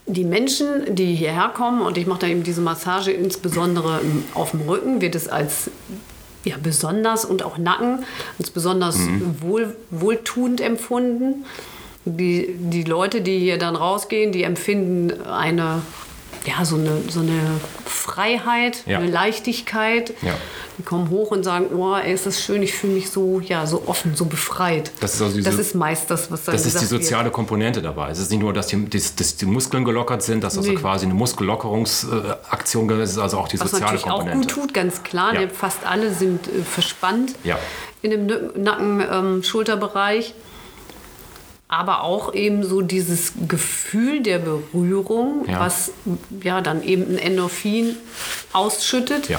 die 0.06 0.24
Menschen, 0.24 0.94
die 0.94 1.14
hierher 1.14 1.48
kommen 1.54 1.80
und 1.80 1.96
ich 1.96 2.06
mache 2.06 2.20
da 2.20 2.26
eben 2.26 2.42
diese 2.42 2.60
Massage 2.60 3.10
insbesondere 3.12 4.00
im- 4.00 4.24
auf 4.34 4.50
dem 4.50 4.60
Rücken, 4.62 5.00
wird 5.00 5.14
es 5.14 5.28
als 5.28 5.70
ja, 6.44 6.56
besonders 6.60 7.24
und 7.24 7.44
auch 7.44 7.56
Nacken 7.56 8.04
als 8.38 8.50
besonders 8.50 8.98
wohl, 9.40 9.76
wohltuend 9.90 10.60
empfunden. 10.60 11.44
Die, 12.04 12.52
die 12.58 12.82
Leute, 12.82 13.20
die 13.20 13.38
hier 13.38 13.58
dann 13.58 13.76
rausgehen, 13.76 14.32
die 14.32 14.42
empfinden 14.42 15.22
eine, 15.24 15.82
ja, 16.46 16.64
so 16.64 16.76
eine, 16.76 17.02
so 17.08 17.20
eine 17.20 17.38
Freiheit, 17.86 18.82
Ja. 18.86 18.98
eine 18.98 19.08
Leichtigkeit. 19.10 20.12
Ja. 20.22 20.34
Die 20.78 20.82
kommen 20.82 21.10
hoch 21.10 21.30
und 21.30 21.44
sagen, 21.44 21.66
oh, 21.76 21.94
ey, 21.94 22.12
ist 22.14 22.24
das 22.26 22.40
schön, 22.42 22.62
ich 22.62 22.72
fühle 22.72 22.94
mich 22.94 23.10
so, 23.10 23.40
ja, 23.40 23.66
so 23.66 23.82
offen, 23.86 24.16
so 24.16 24.24
befreit. 24.24 24.90
Das 25.00 25.14
ist 25.14 25.22
also 25.22 25.34
diese- 25.36 25.50
das 25.50 25.58
ist 25.58 25.74
meist 25.74 26.10
das, 26.10 26.30
was 26.30 26.44
dann 26.44 26.54
Das 26.54 26.62
ist 26.66 26.72
die 26.74 26.80
gesagt 26.80 26.90
wird. 26.92 27.02
soziale 27.04 27.30
Komponente 27.30 27.82
dabei. 27.82 28.10
Es 28.10 28.18
ist 28.18 28.30
nicht 28.30 28.40
nur, 28.40 28.52
dass 28.52 28.66
die, 28.68 28.88
dass, 28.88 29.14
dass 29.14 29.36
die 29.36 29.44
Muskeln 29.46 29.84
gelockert 29.84 30.22
sind, 30.22 30.42
dass 30.42 30.56
also 30.56 30.70
Nee. 30.70 30.76
quasi 30.76 31.04
eine 31.06 31.14
Muskellockerungsaktion 31.14 32.88
ist, 32.90 32.98
es 32.98 33.10
ist 33.12 33.18
also 33.18 33.38
auch 33.38 33.48
die 33.48 33.60
Was 33.60 33.70
soziale 33.70 33.92
natürlich 33.92 34.04
auch 34.10 34.18
Komponente. 34.20 34.48
gut 34.54 34.64
tut, 34.64 34.74
ganz 34.74 35.02
klar. 35.02 35.34
Ja. 35.34 35.40
denn 35.40 35.50
Fast 35.50 35.84
alle 35.86 36.12
sind 36.12 36.46
äh, 36.48 36.62
verspannt 36.64 37.32
in 38.00 38.10
dem 38.10 38.26
Nacken-Schulterbereich. 38.62 40.34
Aber 41.72 42.02
auch 42.02 42.34
eben 42.34 42.64
so 42.64 42.82
dieses 42.82 43.32
Gefühl 43.48 44.22
der 44.22 44.38
Berührung, 44.40 45.46
Ja. 45.48 45.58
was 45.58 45.90
ja 46.42 46.60
dann 46.60 46.82
eben 46.82 47.14
ein 47.14 47.18
Endorphin 47.18 47.96
ausschüttet. 48.52 49.30
Ja. 49.30 49.38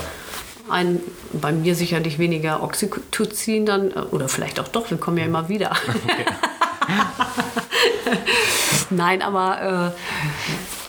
Ein, 0.67 0.99
bei 1.31 1.51
mir 1.51 1.75
sicherlich 1.75 2.17
weniger 2.17 2.63
Oxytocin 2.63 3.67
dann, 3.67 3.91
äh, 3.91 3.99
oder 4.09 4.27
vielleicht 4.29 4.59
auch 4.59 4.67
doch, 4.67 4.89
wir 4.89 4.97
kommen 4.97 5.17
ja 5.19 5.25
immer 5.25 5.47
wieder. 5.47 5.73
Nein, 8.89 9.21
aber 9.21 9.93
äh, 9.93 9.99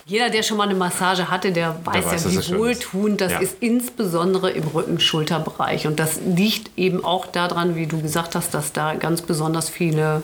jeder, 0.07 0.29
der 0.29 0.43
schon 0.43 0.57
mal 0.57 0.65
eine 0.65 0.75
Massage 0.75 1.29
hatte, 1.29 1.51
der 1.51 1.75
weiß, 1.83 2.05
weiß, 2.05 2.23
dass 2.23 2.33
ja, 2.47 2.53
wie 2.55 2.57
wohltuend 2.57 3.21
das 3.21 3.33
Ja. 3.33 3.39
ist, 3.39 3.57
insbesondere 3.59 4.51
im 4.51 4.67
Rücken-Schulterbereich. 4.67 5.87
Und 5.87 5.99
das 5.99 6.19
liegt 6.25 6.77
eben 6.77 7.03
auch 7.03 7.25
daran, 7.27 7.75
wie 7.75 7.87
du 7.87 8.01
gesagt 8.01 8.35
hast, 8.35 8.53
dass 8.53 8.71
da 8.73 8.93
ganz 8.95 9.21
besonders 9.21 9.69
viele 9.69 10.23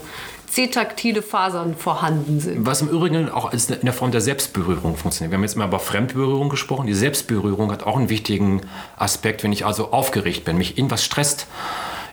C-taktile 0.51 1.21
Fasern 1.21 1.75
vorhanden 1.77 2.41
sind. 2.41 2.65
Was 2.65 2.81
im 2.81 2.89
Übrigen 2.89 3.29
auch 3.29 3.51
als 3.51 3.69
in 3.69 3.85
der 3.85 3.93
Form 3.93 4.11
der 4.11 4.19
Selbstberührung 4.19 4.97
funktioniert. 4.97 5.31
Wir 5.31 5.37
haben 5.37 5.43
jetzt 5.43 5.55
mal 5.55 5.65
über 5.65 5.79
Fremdberührung 5.79 6.49
gesprochen. 6.49 6.87
Die 6.87 6.93
Selbstberührung 6.93 7.71
hat 7.71 7.83
auch 7.83 7.95
einen 7.95 8.09
wichtigen 8.09 8.59
Aspekt. 8.97 9.43
Wenn 9.43 9.53
ich 9.53 9.65
also 9.65 9.93
aufgeregt 9.93 10.43
bin, 10.43 10.57
mich 10.57 10.77
irgendwas 10.77 11.05
stresst, 11.05 11.47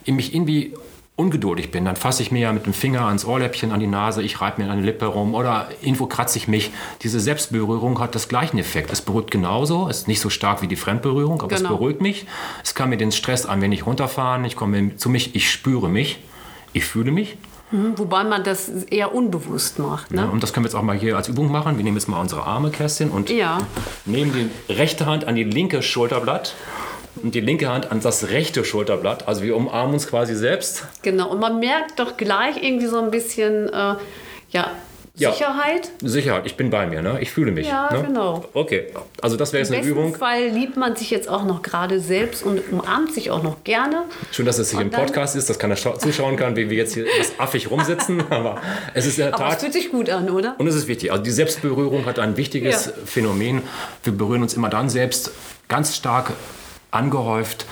in 0.04 0.14
mich 0.14 0.34
irgendwie 0.34 0.72
ungeduldig 1.16 1.72
bin, 1.72 1.84
dann 1.84 1.96
fasse 1.96 2.22
ich 2.22 2.30
mir 2.30 2.38
ja 2.38 2.52
mit 2.52 2.64
dem 2.64 2.74
Finger 2.74 3.06
ans 3.06 3.24
Ohrläppchen, 3.24 3.72
an 3.72 3.80
die 3.80 3.88
Nase, 3.88 4.22
ich 4.22 4.40
reibe 4.40 4.62
mir 4.62 4.70
an 4.70 4.78
die 4.78 4.84
Lippe 4.84 5.06
rum 5.06 5.34
oder 5.34 5.68
irgendwo 5.82 6.06
kratze 6.06 6.38
ich 6.38 6.46
mich. 6.46 6.70
Diese 7.02 7.18
Selbstberührung 7.18 7.98
hat 7.98 8.14
das 8.14 8.28
gleichen 8.28 8.56
Effekt. 8.58 8.92
Es 8.92 9.02
beruhigt 9.02 9.32
genauso, 9.32 9.88
es 9.88 9.98
ist 10.02 10.08
nicht 10.08 10.20
so 10.20 10.30
stark 10.30 10.62
wie 10.62 10.68
die 10.68 10.76
Fremdberührung, 10.76 11.42
aber 11.42 11.56
Genau. 11.56 11.70
es 11.70 11.76
beruhigt 11.76 12.00
mich. 12.00 12.24
Es 12.62 12.76
kann 12.76 12.90
mir 12.90 12.98
den 12.98 13.10
Stress 13.10 13.46
ein 13.46 13.60
wenig 13.60 13.84
runterfahren. 13.84 14.44
Ich 14.44 14.54
komme 14.54 14.94
zu 14.94 15.10
mich, 15.10 15.34
ich 15.34 15.50
spüre 15.50 15.88
mich, 15.88 16.20
ich 16.72 16.84
fühle 16.84 17.10
mich. 17.10 17.36
Mhm, 17.70 17.98
Wobei 17.98 18.24
man 18.24 18.44
das 18.44 18.68
eher 18.68 19.14
unbewusst 19.14 19.78
macht. 19.78 20.10
Ne? 20.12 20.22
Ja, 20.22 20.28
und 20.28 20.42
das 20.42 20.52
können 20.52 20.64
wir 20.64 20.68
jetzt 20.68 20.76
auch 20.76 20.82
mal 20.82 20.96
hier 20.96 21.16
als 21.16 21.28
Übung 21.28 21.50
machen. 21.50 21.76
Wir 21.76 21.84
nehmen 21.84 21.96
jetzt 21.96 22.08
mal 22.08 22.20
unsere 22.20 22.44
Arme, 22.44 22.70
Kerstin, 22.70 23.10
und 23.10 23.30
Ja. 23.30 23.58
nehmen 24.06 24.32
die 24.32 24.72
rechte 24.72 25.06
Hand 25.06 25.24
an 25.26 25.34
die 25.34 25.44
linke 25.44 25.82
Schulterblatt 25.82 26.54
und 27.22 27.34
die 27.34 27.40
linke 27.40 27.68
Hand 27.68 27.90
an 27.90 28.00
das 28.00 28.28
rechte 28.28 28.64
Schulterblatt. 28.64 29.28
Also 29.28 29.42
wir 29.42 29.56
umarmen 29.56 29.94
uns 29.94 30.06
quasi 30.06 30.34
selbst. 30.34 30.86
Genau, 31.02 31.28
und 31.30 31.40
man 31.40 31.58
merkt 31.58 31.98
doch 31.98 32.16
gleich 32.16 32.62
irgendwie 32.62 32.86
so 32.86 33.00
ein 33.00 33.10
bisschen 33.10 33.68
äh, 33.68 33.94
ja, 34.50 34.70
Ja. 35.18 35.32
Sicherheit. 35.32 35.90
Sicherheit, 36.02 36.46
ich 36.46 36.56
bin 36.56 36.70
bei 36.70 36.86
mir, 36.86 37.02
ne? 37.02 37.18
ich 37.20 37.30
fühle 37.30 37.50
mich. 37.50 37.66
Ja, 37.66 37.92
ne? 37.92 38.04
genau. 38.06 38.44
Okay, 38.54 38.86
also 39.20 39.36
das 39.36 39.52
wäre 39.52 39.62
jetzt 39.62 39.70
Im 39.72 39.80
eine 39.80 39.86
Übung. 39.86 40.14
Fall 40.14 40.46
liebt 40.48 40.76
man 40.76 40.94
sich 40.96 41.10
jetzt 41.10 41.28
auch 41.28 41.44
noch 41.44 41.62
gerade 41.62 41.98
selbst 42.00 42.44
und 42.44 42.60
umarmt 42.70 43.12
sich 43.12 43.30
auch 43.30 43.42
noch 43.42 43.64
gerne. 43.64 44.04
Schön, 44.30 44.46
dass 44.46 44.58
es 44.58 44.70
hier 44.70 44.80
im 44.80 44.90
Podcast 44.90 45.34
ist, 45.36 45.50
dass 45.50 45.58
keiner 45.58 45.76
schau- 45.76 45.96
zuschauen 45.96 46.36
kann, 46.36 46.54
wie 46.56 46.70
wir 46.70 46.76
jetzt 46.76 46.94
hier 46.94 47.04
etwas 47.06 47.32
affig 47.38 47.70
rumsitzen. 47.70 48.22
Aber 48.30 48.60
es 48.94 49.06
ist 49.06 49.18
in 49.18 49.24
der 49.26 49.34
Aber 49.34 49.48
es 49.48 49.56
fühlt 49.56 49.72
sich 49.72 49.90
gut 49.90 50.08
an, 50.08 50.30
oder? 50.30 50.54
Und 50.58 50.66
es 50.68 50.74
ist 50.76 50.86
wichtig. 50.86 51.10
Also 51.10 51.22
die 51.24 51.30
Selbstberührung 51.32 52.06
hat 52.06 52.18
ein 52.20 52.36
wichtiges 52.36 52.86
Ja. 52.86 52.92
Phänomen. 53.04 53.62
Wir 54.04 54.12
berühren 54.12 54.42
uns 54.42 54.54
immer 54.54 54.68
dann 54.68 54.88
selbst 54.88 55.32
ganz 55.68 55.96
stark 55.96 56.32
angehäuft, 56.90 57.66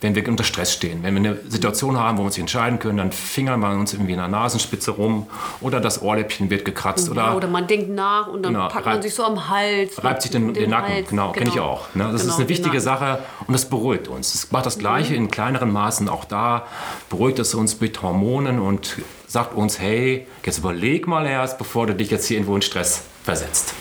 wenn 0.00 0.14
wir 0.14 0.26
unter 0.28 0.44
Stress 0.44 0.72
stehen. 0.72 1.02
Wenn 1.02 1.14
wir 1.22 1.30
eine 1.32 1.38
Situation 1.48 1.98
haben, 1.98 2.16
wo 2.18 2.22
wir 2.22 2.26
uns 2.26 2.36
nicht 2.36 2.42
entscheiden 2.42 2.78
können, 2.78 2.98
dann 2.98 3.12
fingern 3.12 3.60
wir 3.60 3.70
uns 3.72 3.92
irgendwie 3.92 4.12
in 4.12 4.18
der 4.18 4.28
Nasenspitze 4.28 4.92
rum 4.92 5.26
oder 5.60 5.80
das 5.80 6.00
Ohrläppchen 6.02 6.48
wird 6.50 6.64
gekratzt 6.64 7.06
Ja, 7.08 7.12
oder, 7.12 7.36
oder 7.36 7.48
man 7.48 7.66
denkt 7.66 7.90
nach 7.90 8.26
und 8.28 8.42
dann 8.42 8.54
Genau, 8.54 8.68
packt 8.68 8.86
man 8.86 9.02
sich 9.02 9.14
so 9.14 9.24
am 9.24 9.48
Hals. 9.50 10.02
reibt 10.02 10.22
sich 10.22 10.30
den, 10.30 10.54
den, 10.54 10.70
Nacken. 10.70 10.94
Hals. 10.94 11.08
Genau, 11.10 11.32
kenne 11.32 11.50
ich 11.50 11.60
auch. 11.60 11.94
Ne? 11.94 12.08
Das 12.12 12.22
Genau, 12.22 12.32
ist 12.34 12.40
eine 12.40 12.48
wichtige. 12.48 12.80
Sache 12.80 13.18
und 13.46 13.52
das 13.52 13.66
beruhigt 13.68 14.08
uns. 14.08 14.34
Es 14.34 14.50
macht 14.52 14.64
das 14.64 14.78
Gleiche 14.78 15.14
in 15.14 15.30
kleineren 15.30 15.70
Maßen 15.72 16.08
auch 16.08 16.24
da. 16.24 16.66
Beruhigt 17.10 17.38
es 17.38 17.54
uns 17.54 17.78
mit 17.80 18.00
Hormonen 18.00 18.58
und 18.58 18.96
sagt 19.26 19.54
uns, 19.54 19.78
hey, 19.78 20.26
jetzt 20.44 20.58
überleg 20.58 21.06
mal 21.06 21.26
erst, 21.26 21.58
bevor 21.58 21.86
du 21.86 21.94
dich 21.94 22.10
jetzt 22.10 22.26
hier 22.26 22.38
irgendwo 22.38 22.56
in 22.56 22.62
Stress 22.62 23.02
versetzt. 23.22 23.74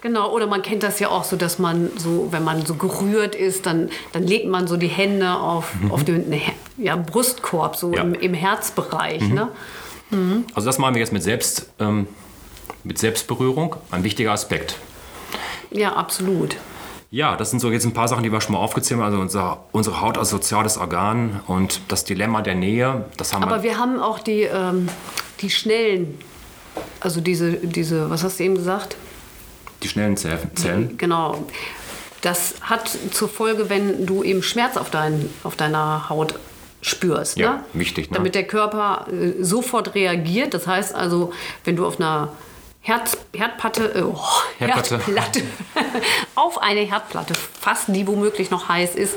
Genau, 0.00 0.30
oder 0.32 0.46
man 0.46 0.62
kennt 0.62 0.82
das 0.84 1.00
ja 1.00 1.08
auch 1.08 1.24
so, 1.24 1.36
dass 1.36 1.58
man 1.58 1.90
so, 1.96 2.28
wenn 2.30 2.44
man 2.44 2.64
so 2.64 2.74
gerührt 2.74 3.34
ist, 3.34 3.66
dann, 3.66 3.90
dann 4.12 4.22
legt 4.24 4.46
man 4.46 4.68
so 4.68 4.76
die 4.76 4.86
Hände 4.88 5.34
auf, 5.34 5.72
auf 5.90 6.04
den 6.04 6.30
Her- 6.30 6.52
ja, 6.76 6.94
Brustkorb, 6.94 7.74
so 7.76 7.88
Mhm. 7.88 7.94
Ja. 7.94 8.04
Mhm. 8.04 8.14
im, 8.14 8.20
im 8.20 8.34
Herzbereich. 8.34 9.22
Ne? 9.22 9.48
Also 10.54 10.66
das 10.66 10.78
machen 10.78 10.94
wir 10.94 11.00
jetzt 11.00 11.12
mit, 11.12 11.22
Selbst, 11.22 11.70
ähm, 11.80 12.06
mit 12.84 12.98
Selbstberührung, 12.98 13.76
ein 13.90 14.04
wichtiger 14.04 14.32
Aspekt. 14.32 14.76
Ja, 15.70 15.94
absolut. 15.94 16.56
Ja, 17.10 17.36
das 17.36 17.50
sind 17.50 17.60
so 17.60 17.70
jetzt 17.70 17.84
ein 17.84 17.92
paar 17.94 18.06
Sachen, 18.08 18.22
die 18.22 18.30
wir 18.32 18.40
schon 18.40 18.52
mal 18.52 18.58
aufgezählt 18.60 19.00
haben. 19.00 19.06
Also 19.06 19.18
unser, 19.20 19.64
unsere 19.72 20.00
Haut 20.00 20.16
als 20.18 20.30
soziales 20.30 20.78
Organ 20.78 21.40
und 21.46 21.80
das 21.88 22.04
Dilemma 22.04 22.40
der 22.42 22.54
Nähe, 22.54 23.06
das 23.16 23.32
haben 23.34 23.42
Aber 23.42 23.62
wir. 23.62 23.70
wir 23.70 23.78
haben 23.78 23.98
auch 24.00 24.18
die, 24.18 24.42
ähm, 24.42 24.88
die 25.40 25.50
schnellen, 25.50 26.18
also 27.00 27.20
diese, 27.20 27.52
diese, 27.52 28.08
was 28.10 28.22
hast 28.24 28.38
du 28.38 28.44
eben 28.44 28.54
gesagt? 28.54 28.96
Die 29.82 29.88
schnellen 29.88 30.16
Zellen. 30.16 30.96
Genau. 30.98 31.44
Das 32.20 32.56
hat 32.62 32.90
zur 33.12 33.28
Folge, 33.28 33.70
wenn 33.70 34.04
du 34.06 34.24
eben 34.24 34.42
Schmerz 34.42 34.76
auf, 34.76 34.90
dein, 34.90 35.30
auf 35.44 35.56
deiner 35.56 36.08
Haut 36.08 36.34
spürst. 36.80 37.36
Ja, 37.36 37.52
ne? 37.52 37.64
wichtig, 37.74 38.10
ne? 38.10 38.16
Damit 38.16 38.34
der 38.34 38.44
Körper 38.44 39.06
äh, 39.12 39.42
sofort 39.42 39.94
reagiert. 39.94 40.54
Das 40.54 40.66
heißt 40.66 40.94
also, 40.94 41.32
wenn 41.64 41.76
du 41.76 41.86
auf 41.86 42.00
einer 42.00 42.32
Herz, 42.80 43.16
Herdplatte, 43.34 43.94
äh, 43.94 44.02
oh, 44.02 44.18
Herdplatte. 44.58 44.98
Herdplatte 44.98 45.42
auf 46.38 46.58
eine 46.62 46.80
Herdplatte, 46.80 47.34
fast 47.34 47.88
die 47.88 48.06
womöglich 48.06 48.50
noch 48.50 48.68
heiß 48.68 48.94
ist, 48.94 49.14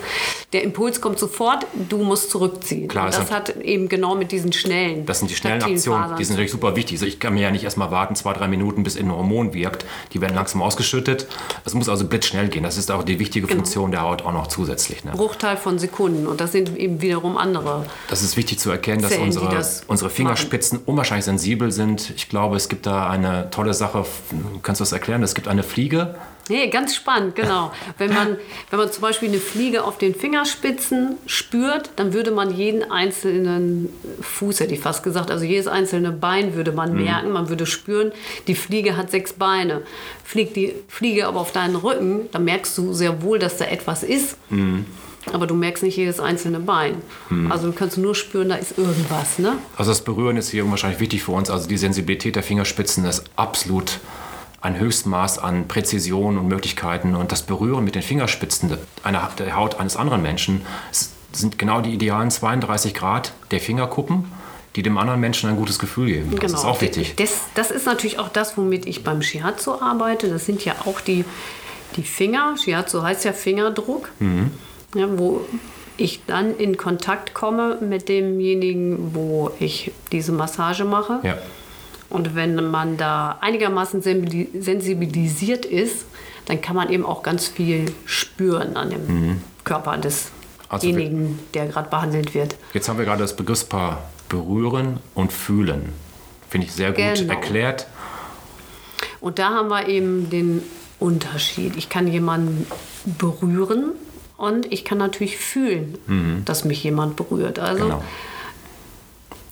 der 0.54 0.64
Impuls 0.64 1.00
kommt 1.02 1.20
sofort, 1.20 1.66
du 1.90 1.98
musst 2.00 2.30
zurückziehen. 2.32 2.88
Klar, 2.88 3.06
Und 3.06 3.16
das 3.18 3.32
hat- 3.32 3.56
eben 3.58 3.88
genau 3.90 4.16
mit 4.16 4.32
diesen 4.32 4.52
schnellen. 4.52 5.06
Das 5.06 5.20
sind 5.20 5.30
die 5.32 5.36
schnellen 5.36 5.62
Aktionen, 5.64 6.02
Fasern 6.04 6.18
die 6.18 6.24
sind 6.26 6.34
natürlich 6.34 6.52
super 6.52 6.76
wichtig. 6.76 6.96
Also 6.98 7.06
ich 7.06 7.20
kann 7.20 7.34
mir 7.34 7.42
ja 7.44 7.52
nicht 7.52 7.64
erstmal 7.64 7.92
warten, 7.92 8.16
zwei, 8.16 8.34
drei 8.34 8.48
Minuten, 8.48 8.84
bis 8.84 8.98
ein 8.98 9.12
Hormon 9.12 9.54
wirkt. 9.54 9.86
Die 10.14 10.20
werden 10.22 10.36
langsam 10.36 10.62
ausgeschüttet. 10.62 11.28
Es 11.64 11.74
muss 11.74 11.88
also 11.88 12.06
blitzschnell 12.06 12.50
gehen. 12.50 12.64
Das 12.64 12.78
ist 12.78 12.92
auch 12.92 13.04
die 13.04 13.20
wichtige 13.20 13.48
Genau. 13.48 13.58
Funktion 13.60 13.92
der 13.92 14.02
Haut 14.02 14.24
auch 14.24 14.34
noch 14.34 14.48
zusätzlich. 14.48 15.04
Ne? 15.06 15.12
Bruchteil 15.12 15.58
von 15.58 15.80
Sekunden. 15.80 16.28
Und 16.28 16.42
das 16.42 16.52
sind 16.52 16.76
eben 16.78 17.02
wiederum 17.02 17.38
andere. 17.38 17.86
Das 18.10 18.22
ist 18.24 18.36
wichtig 18.36 18.60
zu 18.60 18.72
erkennen, 18.72 19.02
dass 19.02 19.12
Zellen, 19.12 19.24
unsere, 19.26 19.50
das 19.50 19.84
unsere 19.88 20.10
Fingerspitzen 20.10 20.80
unwahrscheinlich 20.86 21.26
sensibel 21.26 21.72
sind. 21.72 22.12
Ich 22.16 22.28
glaube, 22.30 22.56
es 22.58 22.68
gibt 22.68 22.86
da 22.86 23.10
eine 23.10 23.50
tolle 23.52 23.74
Sache. 23.74 24.06
Kannst 24.64 24.82
du 24.82 24.84
das 24.84 24.92
erklären? 24.92 25.24
Es 25.24 25.36
gibt 25.36 25.48
eine 25.48 25.64
Fliege. 25.64 26.16
Nee, 26.52 26.68
ganz 26.68 26.94
spannend, 26.94 27.36
genau. 27.36 27.72
Wenn 27.98 28.14
man, 28.14 28.36
wenn 28.70 28.78
man 28.78 28.92
zum 28.92 29.02
Beispiel 29.02 29.30
eine 29.30 29.38
Fliege 29.38 29.86
auf 29.86 29.98
den 29.98 30.14
Fingerspitzen 30.14 31.16
spürt, 31.26 31.92
dann 31.96 32.12
würde 32.12 32.32
man 32.32 32.54
jeden 32.54 32.92
einzelnen 32.92 33.88
Fuß, 34.20 34.60
hätte 34.60 34.74
ich 34.74 34.82
fast 34.82 35.02
gesagt, 35.02 35.32
also 35.32 35.46
jedes 35.46 35.68
einzelne 35.68 36.12
Bein 36.12 36.54
würde 36.54 36.74
man 36.74 36.94
merken, 36.94 37.32
man 37.32 37.48
würde 37.48 37.66
spüren, 37.66 38.12
die 38.48 38.56
Fliege 38.56 38.98
hat 38.98 39.12
sechs 39.12 39.32
Beine. 39.32 39.84
Fliegt 40.26 40.58
die 40.58 40.74
Fliege 40.90 41.26
aber 41.26 41.40
auf 41.40 41.54
deinen 41.54 41.78
Rücken, 41.78 42.28
dann 42.34 42.44
merkst 42.44 42.78
du 42.78 42.92
sehr 42.92 43.22
wohl, 43.24 43.40
dass 43.40 43.56
da 43.56 43.64
etwas 43.64 44.04
ist. 44.04 44.38
Aber 45.32 45.48
du 45.48 45.54
merkst 45.54 45.84
nicht 45.84 45.96
jedes 45.96 46.20
einzelne 46.20 46.60
Bein. 46.60 46.96
Also 47.50 47.68
du 47.68 47.74
kannst 47.74 47.98
nur 47.98 48.14
spüren, 48.14 48.50
da 48.50 48.56
ist 48.56 48.78
irgendwas. 48.78 49.40
Ne? 49.40 49.54
Also 49.78 49.92
das 49.92 50.02
Berühren 50.02 50.36
ist 50.36 50.50
hier 50.50 50.66
unwahrscheinlich 50.66 51.00
wichtig 51.00 51.24
für 51.24 51.32
uns. 51.32 51.50
Also 51.50 51.70
die 51.70 51.78
Sensibilität 51.78 52.36
der 52.36 52.44
Fingerspitzen 52.44 53.06
ist 53.06 53.24
absolut 53.38 54.00
ein 54.62 54.80
Höchstmaß 54.80 55.40
an 55.40 55.68
Präzision 55.68 56.38
und 56.38 56.48
Möglichkeiten. 56.48 57.16
Und 57.16 57.32
das 57.32 57.42
Berühren 57.44 57.84
mit 57.84 57.96
den 57.96 58.04
Fingerspitzen 58.04 58.70
der, 58.70 58.78
einer, 59.04 59.30
der 59.38 59.56
Haut 59.56 59.80
eines 59.80 59.98
anderen 59.98 60.22
Menschen 60.22 60.62
sind 61.34 61.58
genau 61.58 61.82
die 61.82 61.94
idealen 61.94 62.30
32 62.30 62.94
Grad 62.94 63.34
der 63.50 63.60
Fingerkuppen, 63.60 64.32
die 64.76 64.84
dem 64.84 64.98
anderen 64.98 65.20
Menschen 65.20 65.50
ein 65.50 65.56
gutes 65.58 65.80
Gefühl 65.80 66.08
geben. 66.08 66.36
Das 66.40 66.54
ist 66.54 66.66
auch 66.66 66.82
wichtig. 66.82 67.16
Das, 67.16 67.42
das 67.56 67.72
ist 67.72 67.86
natürlich 67.86 68.20
auch 68.20 68.30
das, 68.30 68.58
womit 68.58 68.86
ich 68.86 69.04
beim 69.04 69.22
Shiatsu 69.22 69.82
arbeite. 69.82 70.30
Das 70.30 70.46
sind 70.46 70.64
ja 70.64 70.76
auch 70.86 71.02
die, 71.02 71.26
die 71.96 72.04
Finger. 72.04 72.56
Shiatsu 72.64 73.02
heißt 73.02 73.26
ja 73.26 73.34
Fingerdruck. 73.34 74.10
Mhm. 74.20 74.52
Ja, 74.94 75.08
wo 75.18 75.42
ich 75.98 76.22
dann 76.26 76.56
in 76.58 76.78
Kontakt 76.78 77.34
komme 77.34 77.78
mit 77.82 78.10
demjenigen, 78.10 79.14
wo 79.16 79.52
ich 79.60 79.92
diese 80.12 80.32
Massage 80.32 80.84
mache. 80.84 81.20
Ja. 81.24 81.38
Und 82.12 82.36
wenn 82.36 82.70
man 82.70 82.98
da 82.98 83.38
einigermaßen 83.42 84.02
sensibilisiert 84.02 85.66
ist, 85.66 86.06
dann 86.46 86.62
kann 86.62 86.76
man 86.76 86.90
eben 86.90 87.06
auch 87.06 87.24
ganz 87.24 87.48
viel 87.48 87.92
spüren 88.06 88.76
an 88.76 88.90
dem 88.90 89.08
mhm. 89.08 89.42
Körper 89.64 89.98
desjenigen, 89.98 91.22
also 91.24 91.36
der 91.54 91.68
gerade 91.68 91.90
behandelt 91.90 92.34
wird. 92.34 92.56
Jetzt 92.74 92.90
haben 92.90 92.98
wir 92.98 93.06
gerade 93.06 93.22
das 93.22 93.36
Begriffspaar 93.36 94.10
berühren 94.28 95.00
und 95.16 95.32
fühlen. 95.32 95.94
Finde 96.50 96.68
ich 96.68 96.74
sehr 96.74 96.90
gut 96.90 96.98
genau. 97.16 97.34
erklärt. 97.34 97.88
Und 99.22 99.40
da 99.40 99.52
haben 99.52 99.70
wir 99.70 99.88
eben 99.88 100.30
den 100.30 100.64
Unterschied. 101.00 101.78
Ich 101.78 101.90
kann 101.90 102.08
jemanden 102.08 102.68
berühren 103.06 103.92
und 104.38 104.72
ich 104.72 104.84
kann 104.84 104.98
natürlich 104.98 105.38
fühlen, 105.38 105.98
mhm. 106.08 106.42
dass 106.46 106.66
mich 106.66 106.84
jemand 106.84 107.16
berührt. 107.16 107.60
Also 107.60 107.86
genau. 107.86 108.04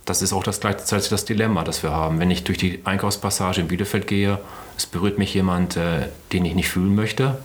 Das 0.10 0.24
ist 0.24 0.34
auch 0.34 0.44
das 0.44 0.60
gleichzeitig 0.60 1.10
das 1.10 1.24
Dilemma, 1.26 1.64
das 1.64 1.84
wir 1.84 1.92
haben. 1.92 2.20
Wenn 2.20 2.32
ich 2.32 2.44
durch 2.44 2.58
die 2.58 2.82
Einkaufspassage 2.84 3.62
in 3.62 3.68
Bielefeld 3.68 4.08
gehe, 4.08 4.40
es 4.76 4.88
berührt 4.88 5.20
mich 5.20 5.34
jemand, 5.36 5.78
äh, 5.78 6.08
den 6.34 6.46
ich 6.46 6.56
nicht 6.56 6.70
fühlen 6.70 6.96
möchte, 6.96 7.38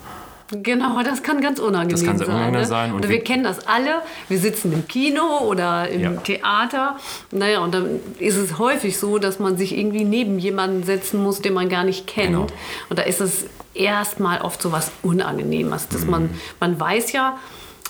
Genau, 0.50 1.02
das 1.02 1.22
kann 1.22 1.40
ganz 1.40 1.58
unangenehm 1.58 1.90
das 1.90 2.04
kann 2.04 2.18
sehr 2.18 2.26
sein. 2.26 2.36
Unangenehm 2.36 2.60
ne? 2.60 2.66
sein 2.66 2.92
und 2.92 3.08
wir 3.08 3.20
kennen 3.24 3.44
das 3.44 3.66
alle. 3.66 4.02
Wir 4.28 4.38
sitzen 4.38 4.72
im 4.72 4.86
Kino 4.86 5.38
oder 5.48 5.88
im 5.88 6.02
ja. 6.02 6.10
Theater. 6.12 6.96
Naja, 7.30 7.60
und 7.60 7.74
dann 7.74 8.00
ist 8.18 8.36
es 8.36 8.58
häufig 8.58 8.98
so, 8.98 9.18
dass 9.18 9.38
man 9.38 9.56
sich 9.56 9.76
irgendwie 9.76 10.04
neben 10.04 10.38
jemanden 10.38 10.84
setzen 10.84 11.22
muss, 11.22 11.40
den 11.40 11.54
man 11.54 11.70
gar 11.70 11.82
nicht 11.82 12.06
kennt. 12.06 12.32
Genau. 12.32 12.46
Und 12.90 12.98
da 12.98 13.02
ist 13.02 13.20
es 13.20 13.46
erstmal 13.72 14.42
oft 14.42 14.60
so 14.60 14.70
was 14.70 14.92
Unangenehmes. 15.02 15.88
Dass 15.88 16.04
mhm. 16.04 16.10
man, 16.10 16.30
man 16.60 16.78
weiß 16.78 17.12
ja, 17.12 17.38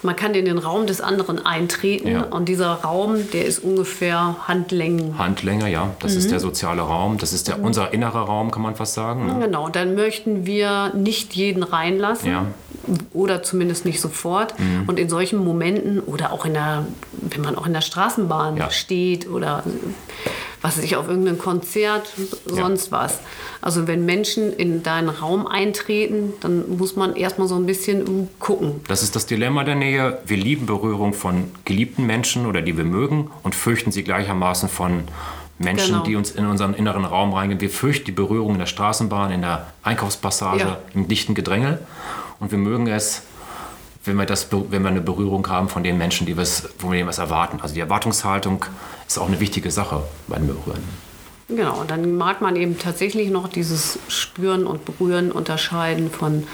man 0.04 0.16
kann 0.16 0.34
in 0.34 0.44
den 0.44 0.58
Raum 0.58 0.86
des 0.86 1.00
anderen 1.00 1.44
eintreten 1.44 2.08
ja. 2.08 2.22
und 2.24 2.48
dieser 2.48 2.72
Raum, 2.72 3.30
der 3.32 3.46
ist 3.46 3.60
ungefähr 3.60 4.36
Handlängen. 4.46 5.18
Handlänge, 5.18 5.70
ja. 5.70 5.94
Das 6.00 6.12
mhm. 6.12 6.18
ist 6.18 6.30
der 6.30 6.40
soziale 6.40 6.82
Raum. 6.82 7.16
Das 7.16 7.32
ist 7.32 7.48
der, 7.48 7.56
mhm. 7.56 7.64
unser 7.64 7.92
innerer 7.94 8.22
Raum, 8.22 8.50
kann 8.50 8.62
man 8.62 8.76
fast 8.76 8.94
sagen. 8.94 9.26
Ne? 9.26 9.46
Genau, 9.46 9.68
dann 9.70 9.94
möchten 9.94 10.44
wir 10.44 10.92
nicht 10.94 11.34
jeden 11.34 11.62
reinlassen. 11.62 12.30
Ja. 12.30 12.46
Oder 13.14 13.42
zumindest 13.42 13.86
nicht 13.86 14.00
sofort. 14.00 14.58
Mhm. 14.58 14.84
Und 14.86 14.98
in 14.98 15.08
solchen 15.08 15.42
Momenten 15.42 16.00
oder 16.00 16.32
auch 16.32 16.44
in 16.44 16.52
der, 16.52 16.86
wenn 17.12 17.40
man 17.40 17.56
auch 17.56 17.66
in 17.66 17.72
der 17.72 17.80
Straßenbahn 17.80 18.58
ja. 18.58 18.70
steht 18.70 19.28
oder 19.28 19.64
was 20.64 20.78
weiß 20.78 20.84
ich, 20.84 20.96
auf 20.96 21.08
irgendein 21.08 21.36
Konzert, 21.36 22.10
sonst 22.46 22.90
ja. 22.90 22.92
was. 22.92 23.20
Also 23.60 23.86
wenn 23.86 24.06
Menschen 24.06 24.50
in 24.50 24.82
deinen 24.82 25.10
Raum 25.10 25.46
eintreten, 25.46 26.32
dann 26.40 26.78
muss 26.78 26.96
man 26.96 27.16
erstmal 27.16 27.48
so 27.48 27.54
ein 27.54 27.66
bisschen 27.66 28.30
gucken. 28.38 28.80
Das 28.88 29.02
ist 29.02 29.14
das 29.14 29.26
Dilemma 29.26 29.64
der 29.64 29.74
Nähe. 29.74 30.20
Wir 30.24 30.38
lieben 30.38 30.64
Berührung 30.64 31.12
von 31.12 31.50
geliebten 31.66 32.06
Menschen 32.06 32.46
oder 32.46 32.62
die 32.62 32.78
wir 32.78 32.84
mögen 32.84 33.30
und 33.42 33.54
fürchten 33.54 33.92
sie 33.92 34.04
gleichermaßen 34.04 34.70
von 34.70 35.02
Menschen, 35.58 35.96
genau. 35.96 36.04
die 36.04 36.16
uns 36.16 36.30
in 36.30 36.46
unseren 36.46 36.72
inneren 36.72 37.04
Raum 37.04 37.34
reingehen. 37.34 37.60
Wir 37.60 37.68
fürchten 37.68 38.06
die 38.06 38.12
Berührung 38.12 38.54
in 38.54 38.58
der 38.58 38.66
Straßenbahn, 38.66 39.32
in 39.32 39.42
der 39.42 39.66
Einkaufspassage, 39.82 40.60
ja. 40.60 40.78
im 40.94 41.08
dichten 41.08 41.34
Gedränge. 41.34 41.80
Und 42.40 42.52
wir 42.52 42.58
mögen 42.58 42.86
es, 42.86 43.20
wenn 44.04 44.16
wir, 44.16 44.26
das, 44.26 44.48
wenn 44.52 44.82
wir 44.82 44.88
eine 44.88 45.00
Berührung 45.00 45.46
haben 45.48 45.68
von 45.68 45.82
den 45.82 45.98
Menschen, 45.98 46.26
die 46.26 46.36
was, 46.36 46.68
wo 46.78 46.92
wir 46.92 47.06
was 47.06 47.18
erwarten. 47.18 47.60
Also 47.60 47.74
die 47.74 47.80
Erwartungshaltung 47.80 48.64
ist 49.06 49.18
auch 49.18 49.28
eine 49.28 49.40
wichtige 49.40 49.70
Sache 49.70 50.02
beim 50.28 50.46
Berühren. 50.46 50.82
Genau, 51.48 51.80
und 51.80 51.90
dann 51.90 52.16
mag 52.16 52.40
man 52.40 52.56
eben 52.56 52.78
tatsächlich 52.78 53.30
noch 53.30 53.48
dieses 53.48 53.98
Spüren 54.08 54.66
und 54.66 54.84
Berühren 54.84 55.30
unterscheiden 55.30 56.10
von 56.10 56.44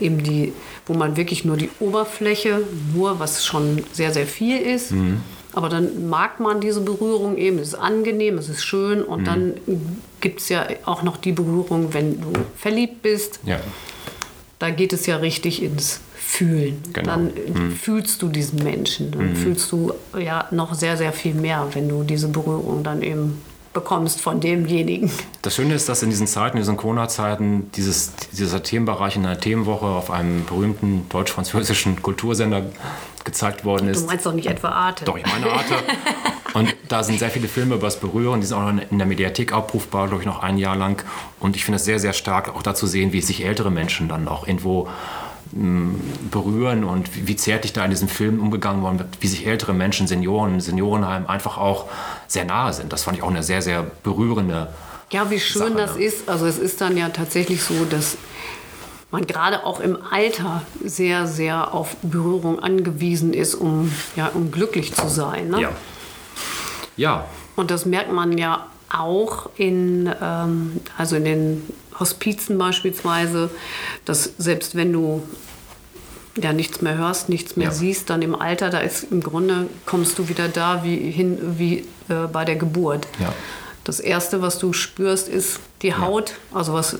eben 0.00 0.22
die, 0.22 0.52
wo 0.86 0.94
man 0.94 1.16
wirklich 1.16 1.44
nur 1.44 1.56
die 1.56 1.70
Oberfläche, 1.80 2.62
nur 2.94 3.18
was 3.18 3.44
schon 3.44 3.84
sehr, 3.92 4.12
sehr 4.12 4.26
viel 4.26 4.58
ist. 4.58 4.92
Mhm. 4.92 5.20
Aber 5.52 5.68
dann 5.68 6.08
mag 6.08 6.38
man 6.38 6.60
diese 6.60 6.80
Berührung 6.80 7.36
eben, 7.36 7.58
es 7.58 7.68
ist 7.68 7.74
angenehm, 7.74 8.38
es 8.38 8.48
ist 8.48 8.64
schön 8.64 9.02
und 9.02 9.22
mhm. 9.22 9.24
dann 9.24 9.54
gibt 10.20 10.40
es 10.40 10.48
ja 10.48 10.66
auch 10.84 11.02
noch 11.02 11.16
die 11.16 11.32
Berührung, 11.32 11.92
wenn 11.92 12.20
du 12.20 12.32
verliebt 12.56 13.02
bist. 13.02 13.40
Ja. 13.44 13.58
Da 14.60 14.70
geht 14.70 14.92
es 14.92 15.06
ja 15.06 15.16
richtig 15.16 15.62
ins 15.62 16.00
fühlen. 16.30 16.80
Genau. 16.92 17.06
Dann 17.08 17.24
mhm. 17.24 17.72
fühlst 17.72 18.22
du 18.22 18.28
diesen 18.28 18.62
Menschen. 18.62 19.10
Dann 19.10 19.30
mhm. 19.30 19.36
fühlst 19.36 19.72
du 19.72 19.92
ja 20.16 20.46
noch 20.52 20.74
sehr, 20.74 20.96
sehr 20.96 21.12
viel 21.12 21.34
mehr, 21.34 21.66
wenn 21.72 21.88
du 21.88 22.04
diese 22.04 22.28
Berührung 22.28 22.84
dann 22.84 23.02
eben 23.02 23.42
bekommst 23.72 24.20
von 24.20 24.40
demjenigen. 24.40 25.10
Das 25.42 25.56
Schöne 25.56 25.74
ist, 25.74 25.88
dass 25.88 26.02
in 26.02 26.10
diesen 26.10 26.26
Zeiten, 26.26 26.56
in 26.56 26.62
diesen 26.62 26.76
Corona-Zeiten, 26.76 27.70
dieses, 27.72 28.12
dieser 28.32 28.62
Themenbereich 28.62 29.16
in 29.16 29.26
einer 29.26 29.38
Themenwoche 29.38 29.86
auf 29.86 30.10
einem 30.10 30.44
berühmten 30.44 31.06
deutsch-französischen 31.08 32.00
Kultursender 32.00 32.62
gezeigt 33.24 33.64
worden 33.64 33.88
ist. 33.88 34.02
Du 34.02 34.06
meinst 34.06 34.26
doch 34.26 34.32
nicht 34.32 34.46
etwa 34.46 34.68
Arte. 34.68 35.04
Doch, 35.04 35.16
ich 35.16 35.26
meine 35.26 35.50
Arte. 35.50 35.74
Und 36.54 36.74
da 36.88 37.04
sind 37.04 37.20
sehr 37.20 37.30
viele 37.30 37.46
Filme 37.46 37.76
über 37.76 37.86
das 37.86 38.00
Berühren, 38.00 38.40
die 38.40 38.46
sind 38.46 38.56
auch 38.56 38.68
in 38.68 38.98
der 38.98 39.06
Mediathek 39.06 39.52
abrufbar, 39.52 40.08
glaube 40.08 40.22
ich, 40.22 40.26
noch 40.26 40.42
ein 40.42 40.58
Jahr 40.58 40.74
lang. 40.74 41.04
Und 41.38 41.54
ich 41.54 41.64
finde 41.64 41.76
es 41.76 41.84
sehr, 41.84 42.00
sehr 42.00 42.12
stark, 42.12 42.48
auch 42.48 42.62
da 42.62 42.74
zu 42.74 42.88
sehen, 42.88 43.12
wie 43.12 43.20
sich 43.20 43.44
ältere 43.44 43.70
Menschen 43.70 44.08
dann 44.08 44.26
auch 44.26 44.48
irgendwo 44.48 44.88
berühren 45.52 46.84
und 46.84 47.26
wie 47.26 47.34
zärtlich 47.34 47.72
da 47.72 47.84
in 47.84 47.90
diesem 47.90 48.08
Film 48.08 48.40
umgegangen 48.40 48.82
worden 48.82 49.00
wird, 49.00 49.08
wie 49.20 49.26
sich 49.26 49.46
ältere 49.46 49.74
Menschen, 49.74 50.06
Senioren, 50.06 50.60
Seniorenheim 50.60 51.26
einfach 51.26 51.58
auch 51.58 51.86
sehr 52.28 52.44
nahe 52.44 52.72
sind. 52.72 52.92
Das 52.92 53.02
fand 53.02 53.16
ich 53.16 53.22
auch 53.22 53.30
eine 53.30 53.42
sehr, 53.42 53.60
sehr 53.60 53.84
berührende 54.04 54.72
Ja, 55.10 55.30
wie 55.30 55.40
schön 55.40 55.62
Sache, 55.62 55.74
das 55.74 55.96
ne? 55.96 56.04
ist. 56.04 56.28
Also 56.28 56.46
es 56.46 56.58
ist 56.58 56.80
dann 56.80 56.96
ja 56.96 57.08
tatsächlich 57.08 57.62
so, 57.62 57.84
dass 57.84 58.16
man 59.10 59.26
gerade 59.26 59.64
auch 59.64 59.80
im 59.80 59.98
Alter 60.08 60.62
sehr, 60.84 61.26
sehr 61.26 61.74
auf 61.74 61.96
Berührung 62.02 62.60
angewiesen 62.60 63.34
ist, 63.34 63.54
um, 63.56 63.92
ja, 64.14 64.30
um 64.32 64.52
glücklich 64.52 64.94
zu 64.94 65.08
sein. 65.08 65.48
Ne? 65.48 65.62
Ja. 65.62 65.70
Ja. 66.96 67.24
Und 67.56 67.72
das 67.72 67.86
merkt 67.86 68.12
man 68.12 68.38
ja 68.38 68.66
auch 68.90 69.50
in, 69.56 70.12
ähm, 70.20 70.80
also 70.98 71.16
in 71.16 71.24
den 71.24 71.62
Hospizen 71.98 72.58
beispielsweise, 72.58 73.50
dass 74.04 74.32
selbst 74.38 74.74
wenn 74.74 74.92
du 74.92 75.22
ja 76.36 76.52
nichts 76.52 76.80
mehr 76.80 76.96
hörst, 76.96 77.28
nichts 77.28 77.56
mehr 77.56 77.68
ja. 77.68 77.74
siehst, 77.74 78.10
dann 78.10 78.22
im 78.22 78.34
Alter, 78.34 78.70
da 78.70 78.78
ist 78.78 79.04
im 79.10 79.22
Grunde 79.22 79.66
kommst 79.86 80.18
du 80.18 80.28
wieder 80.28 80.48
da 80.48 80.84
wie 80.84 81.10
hin 81.10 81.38
wie 81.58 81.84
äh, 82.08 82.26
bei 82.32 82.44
der 82.44 82.56
Geburt. 82.56 83.06
Ja. 83.18 83.32
Das 83.84 84.00
erste, 84.00 84.42
was 84.42 84.58
du 84.58 84.72
spürst, 84.72 85.28
ist 85.28 85.60
die 85.82 85.94
Haut, 85.94 86.30
ja. 86.30 86.58
also 86.58 86.72
was 86.74 86.96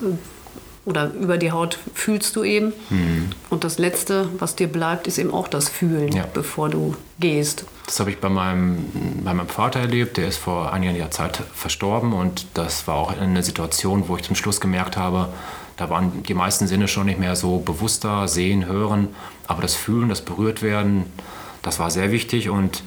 oder 0.85 1.13
über 1.13 1.37
die 1.37 1.53
Haut 1.53 1.79
fühlst 1.95 2.37
du 2.37 2.45
eben. 2.45 2.73
Mhm. 2.89 3.31
Und 3.51 3.65
das 3.65 3.79
Letzte, 3.79 4.29
was 4.39 4.57
dir 4.57 4.69
bleibt, 4.69 5.07
ist 5.07 5.19
eben 5.19 5.33
auch 5.33 5.49
das 5.49 5.69
Fühlen, 5.69 6.13
ja. 6.13 6.25
bevor 6.33 6.69
du 6.69 6.97
gehst. 7.19 7.65
Das 7.87 8.01
habe 8.01 8.11
ich 8.11 8.19
bei 8.19 8.29
meinem, 8.29 8.87
bei 9.25 9.35
meinem 9.35 9.49
Vater 9.49 9.81
erlebt. 9.81 10.17
Der 10.17 10.29
ist 10.29 10.39
vor 10.39 10.73
einiger 10.73 11.11
Zeit 11.11 11.43
verstorben 11.55 12.13
und 12.13 12.47
das 12.55 12.87
war 12.87 12.97
auch 12.97 13.17
eine 13.17 13.43
Situation, 13.43 14.05
wo 14.09 14.17
ich 14.17 14.23
zum 14.23 14.37
Schluss 14.37 14.61
gemerkt 14.61 14.97
habe, 14.97 15.29
da 15.81 15.89
waren 15.89 16.23
die 16.25 16.35
meisten 16.35 16.67
Sinne 16.67 16.89
schon 16.89 17.07
nicht 17.07 17.19
mehr 17.19 17.37
so 17.37 17.59
bewusster, 17.59 18.29
sehen, 18.29 18.67
hören, 18.67 19.09
aber 19.47 19.63
das 19.63 19.75
Fühlen, 19.75 20.11
das 20.11 20.21
Berührtwerden, 20.21 21.07
das 21.63 21.79
war 21.79 21.91
sehr 21.91 22.13
wichtig 22.13 22.51
und 22.51 22.83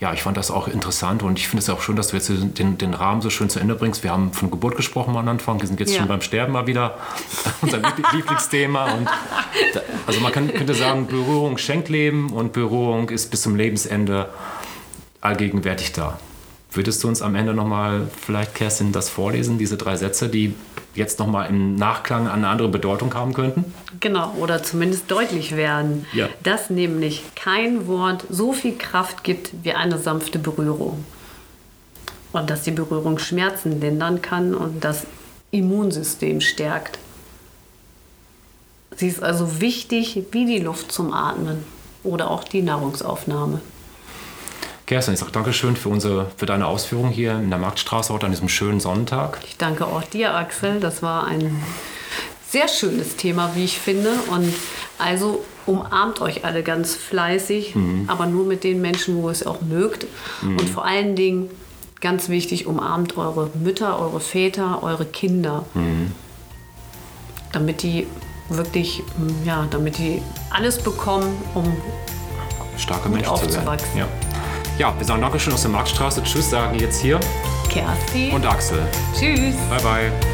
ja, 0.00 0.12
ich 0.12 0.22
fand 0.22 0.36
das 0.36 0.50
auch 0.50 0.66
interessant 0.66 1.22
und 1.22 1.38
ich 1.38 1.48
finde 1.48 1.62
es 1.62 1.70
auch 1.70 1.80
schön, 1.80 1.94
dass 1.94 2.08
du 2.08 2.16
jetzt 2.16 2.28
den, 2.28 2.78
den, 2.78 2.94
Rahmen 2.94 3.22
so 3.22 3.30
schön 3.30 3.48
zu 3.48 3.60
Ende 3.60 3.74
bringst. 3.74 4.02
Wir 4.02 4.10
haben 4.10 4.32
von 4.32 4.50
Geburt 4.50 4.76
gesprochen 4.76 5.16
am 5.16 5.28
Anfang, 5.28 5.60
wir 5.60 5.68
sind 5.68 5.78
jetzt 5.78 5.92
ja. 5.92 6.00
schon 6.00 6.08
beim 6.08 6.20
Sterben 6.20 6.52
mal 6.52 6.66
wieder, 6.66 6.98
unser 7.62 7.80
Lieblingsthema. 8.12 8.92
Und 8.92 9.08
da, 9.72 9.80
also 10.06 10.20
man 10.20 10.32
kann, 10.32 10.52
könnte 10.52 10.74
sagen, 10.74 11.06
Berührung 11.06 11.58
schenkt 11.58 11.88
Leben 11.88 12.30
und 12.30 12.52
Berührung 12.52 13.08
ist 13.08 13.30
bis 13.30 13.42
zum 13.42 13.54
Lebensende 13.54 14.30
allgegenwärtig 15.20 15.92
da. 15.92 16.18
Würdest 16.74 17.04
du 17.04 17.08
uns 17.08 17.22
am 17.22 17.36
Ende 17.36 17.54
nochmal 17.54 18.08
vielleicht, 18.20 18.54
Kerstin, 18.54 18.90
das 18.90 19.08
vorlesen, 19.08 19.58
diese 19.58 19.76
drei 19.76 19.96
Sätze, 19.96 20.28
die 20.28 20.54
jetzt 20.94 21.20
nochmal 21.20 21.48
im 21.48 21.76
Nachklang 21.76 22.28
eine 22.28 22.48
andere 22.48 22.68
Bedeutung 22.68 23.14
haben 23.14 23.32
könnten? 23.32 23.72
Genau, 24.00 24.34
oder 24.38 24.62
zumindest 24.62 25.08
deutlich 25.10 25.56
werden. 25.56 26.06
Ja. 26.12 26.28
Dass 26.42 26.70
nämlich 26.70 27.22
kein 27.36 27.86
Wort 27.86 28.24
so 28.28 28.52
viel 28.52 28.76
Kraft 28.76 29.22
gibt 29.22 29.52
wie 29.62 29.72
eine 29.72 29.98
sanfte 29.98 30.38
Berührung. 30.38 31.04
Und 32.32 32.50
dass 32.50 32.62
die 32.62 32.72
Berührung 32.72 33.18
Schmerzen 33.18 33.80
lindern 33.80 34.20
kann 34.20 34.54
und 34.54 34.82
das 34.82 35.06
Immunsystem 35.52 36.40
stärkt. 36.40 36.98
Sie 38.96 39.06
ist 39.06 39.22
also 39.22 39.60
wichtig 39.60 40.20
wie 40.32 40.46
die 40.46 40.58
Luft 40.58 40.90
zum 40.90 41.12
Atmen 41.12 41.64
oder 42.02 42.30
auch 42.30 42.42
die 42.42 42.62
Nahrungsaufnahme. 42.62 43.60
Kerstin, 44.86 45.14
ich 45.14 45.20
sage 45.20 45.32
Dankeschön 45.32 45.76
für, 45.76 45.88
unsere, 45.88 46.30
für 46.36 46.44
deine 46.44 46.66
Ausführungen 46.66 47.10
hier 47.10 47.32
in 47.36 47.48
der 47.48 47.58
Marktstraße 47.58 48.12
heute 48.12 48.26
an 48.26 48.32
diesem 48.32 48.50
schönen 48.50 48.80
Sonnentag. 48.80 49.40
Ich 49.46 49.56
danke 49.56 49.86
auch 49.86 50.02
dir, 50.02 50.34
Axel. 50.34 50.78
Das 50.78 51.02
war 51.02 51.26
ein 51.26 51.62
sehr 52.50 52.68
schönes 52.68 53.16
Thema, 53.16 53.52
wie 53.54 53.64
ich 53.64 53.78
finde. 53.78 54.10
Und 54.30 54.52
also 54.98 55.42
umarmt 55.64 56.20
euch 56.20 56.44
alle 56.44 56.62
ganz 56.62 56.94
fleißig, 56.94 57.74
mhm. 57.74 58.04
aber 58.08 58.26
nur 58.26 58.44
mit 58.44 58.62
den 58.62 58.82
Menschen, 58.82 59.22
wo 59.22 59.28
ihr 59.28 59.32
es 59.32 59.46
auch 59.46 59.62
mögt. 59.62 60.06
Mhm. 60.42 60.58
Und 60.58 60.68
vor 60.68 60.84
allen 60.84 61.16
Dingen, 61.16 61.48
ganz 62.02 62.28
wichtig, 62.28 62.66
umarmt 62.66 63.16
eure 63.16 63.50
Mütter, 63.54 63.98
eure 63.98 64.20
Väter, 64.20 64.82
eure 64.82 65.06
Kinder. 65.06 65.64
Mhm. 65.72 66.12
Damit 67.52 67.82
die 67.82 68.06
wirklich, 68.50 69.02
ja, 69.46 69.66
damit 69.70 69.96
die 69.96 70.20
alles 70.50 70.78
bekommen, 70.78 71.34
um 71.54 71.74
starke 72.76 73.08
Menschen 73.08 73.34
zu 73.34 73.50
werden. 73.50 73.78
Ja. 73.96 74.06
Ja, 74.78 74.92
wir 74.98 75.06
sagen 75.06 75.20
Dankeschön 75.20 75.52
aus 75.52 75.62
der 75.62 75.70
Marktstraße. 75.70 76.22
Tschüss, 76.22 76.50
sagen 76.50 76.78
jetzt 76.78 77.00
hier 77.00 77.20
Kerstin 77.70 78.32
und 78.32 78.44
Axel. 78.44 78.82
Tschüss. 79.14 79.54
Bye 79.70 79.82
bye. 79.82 80.33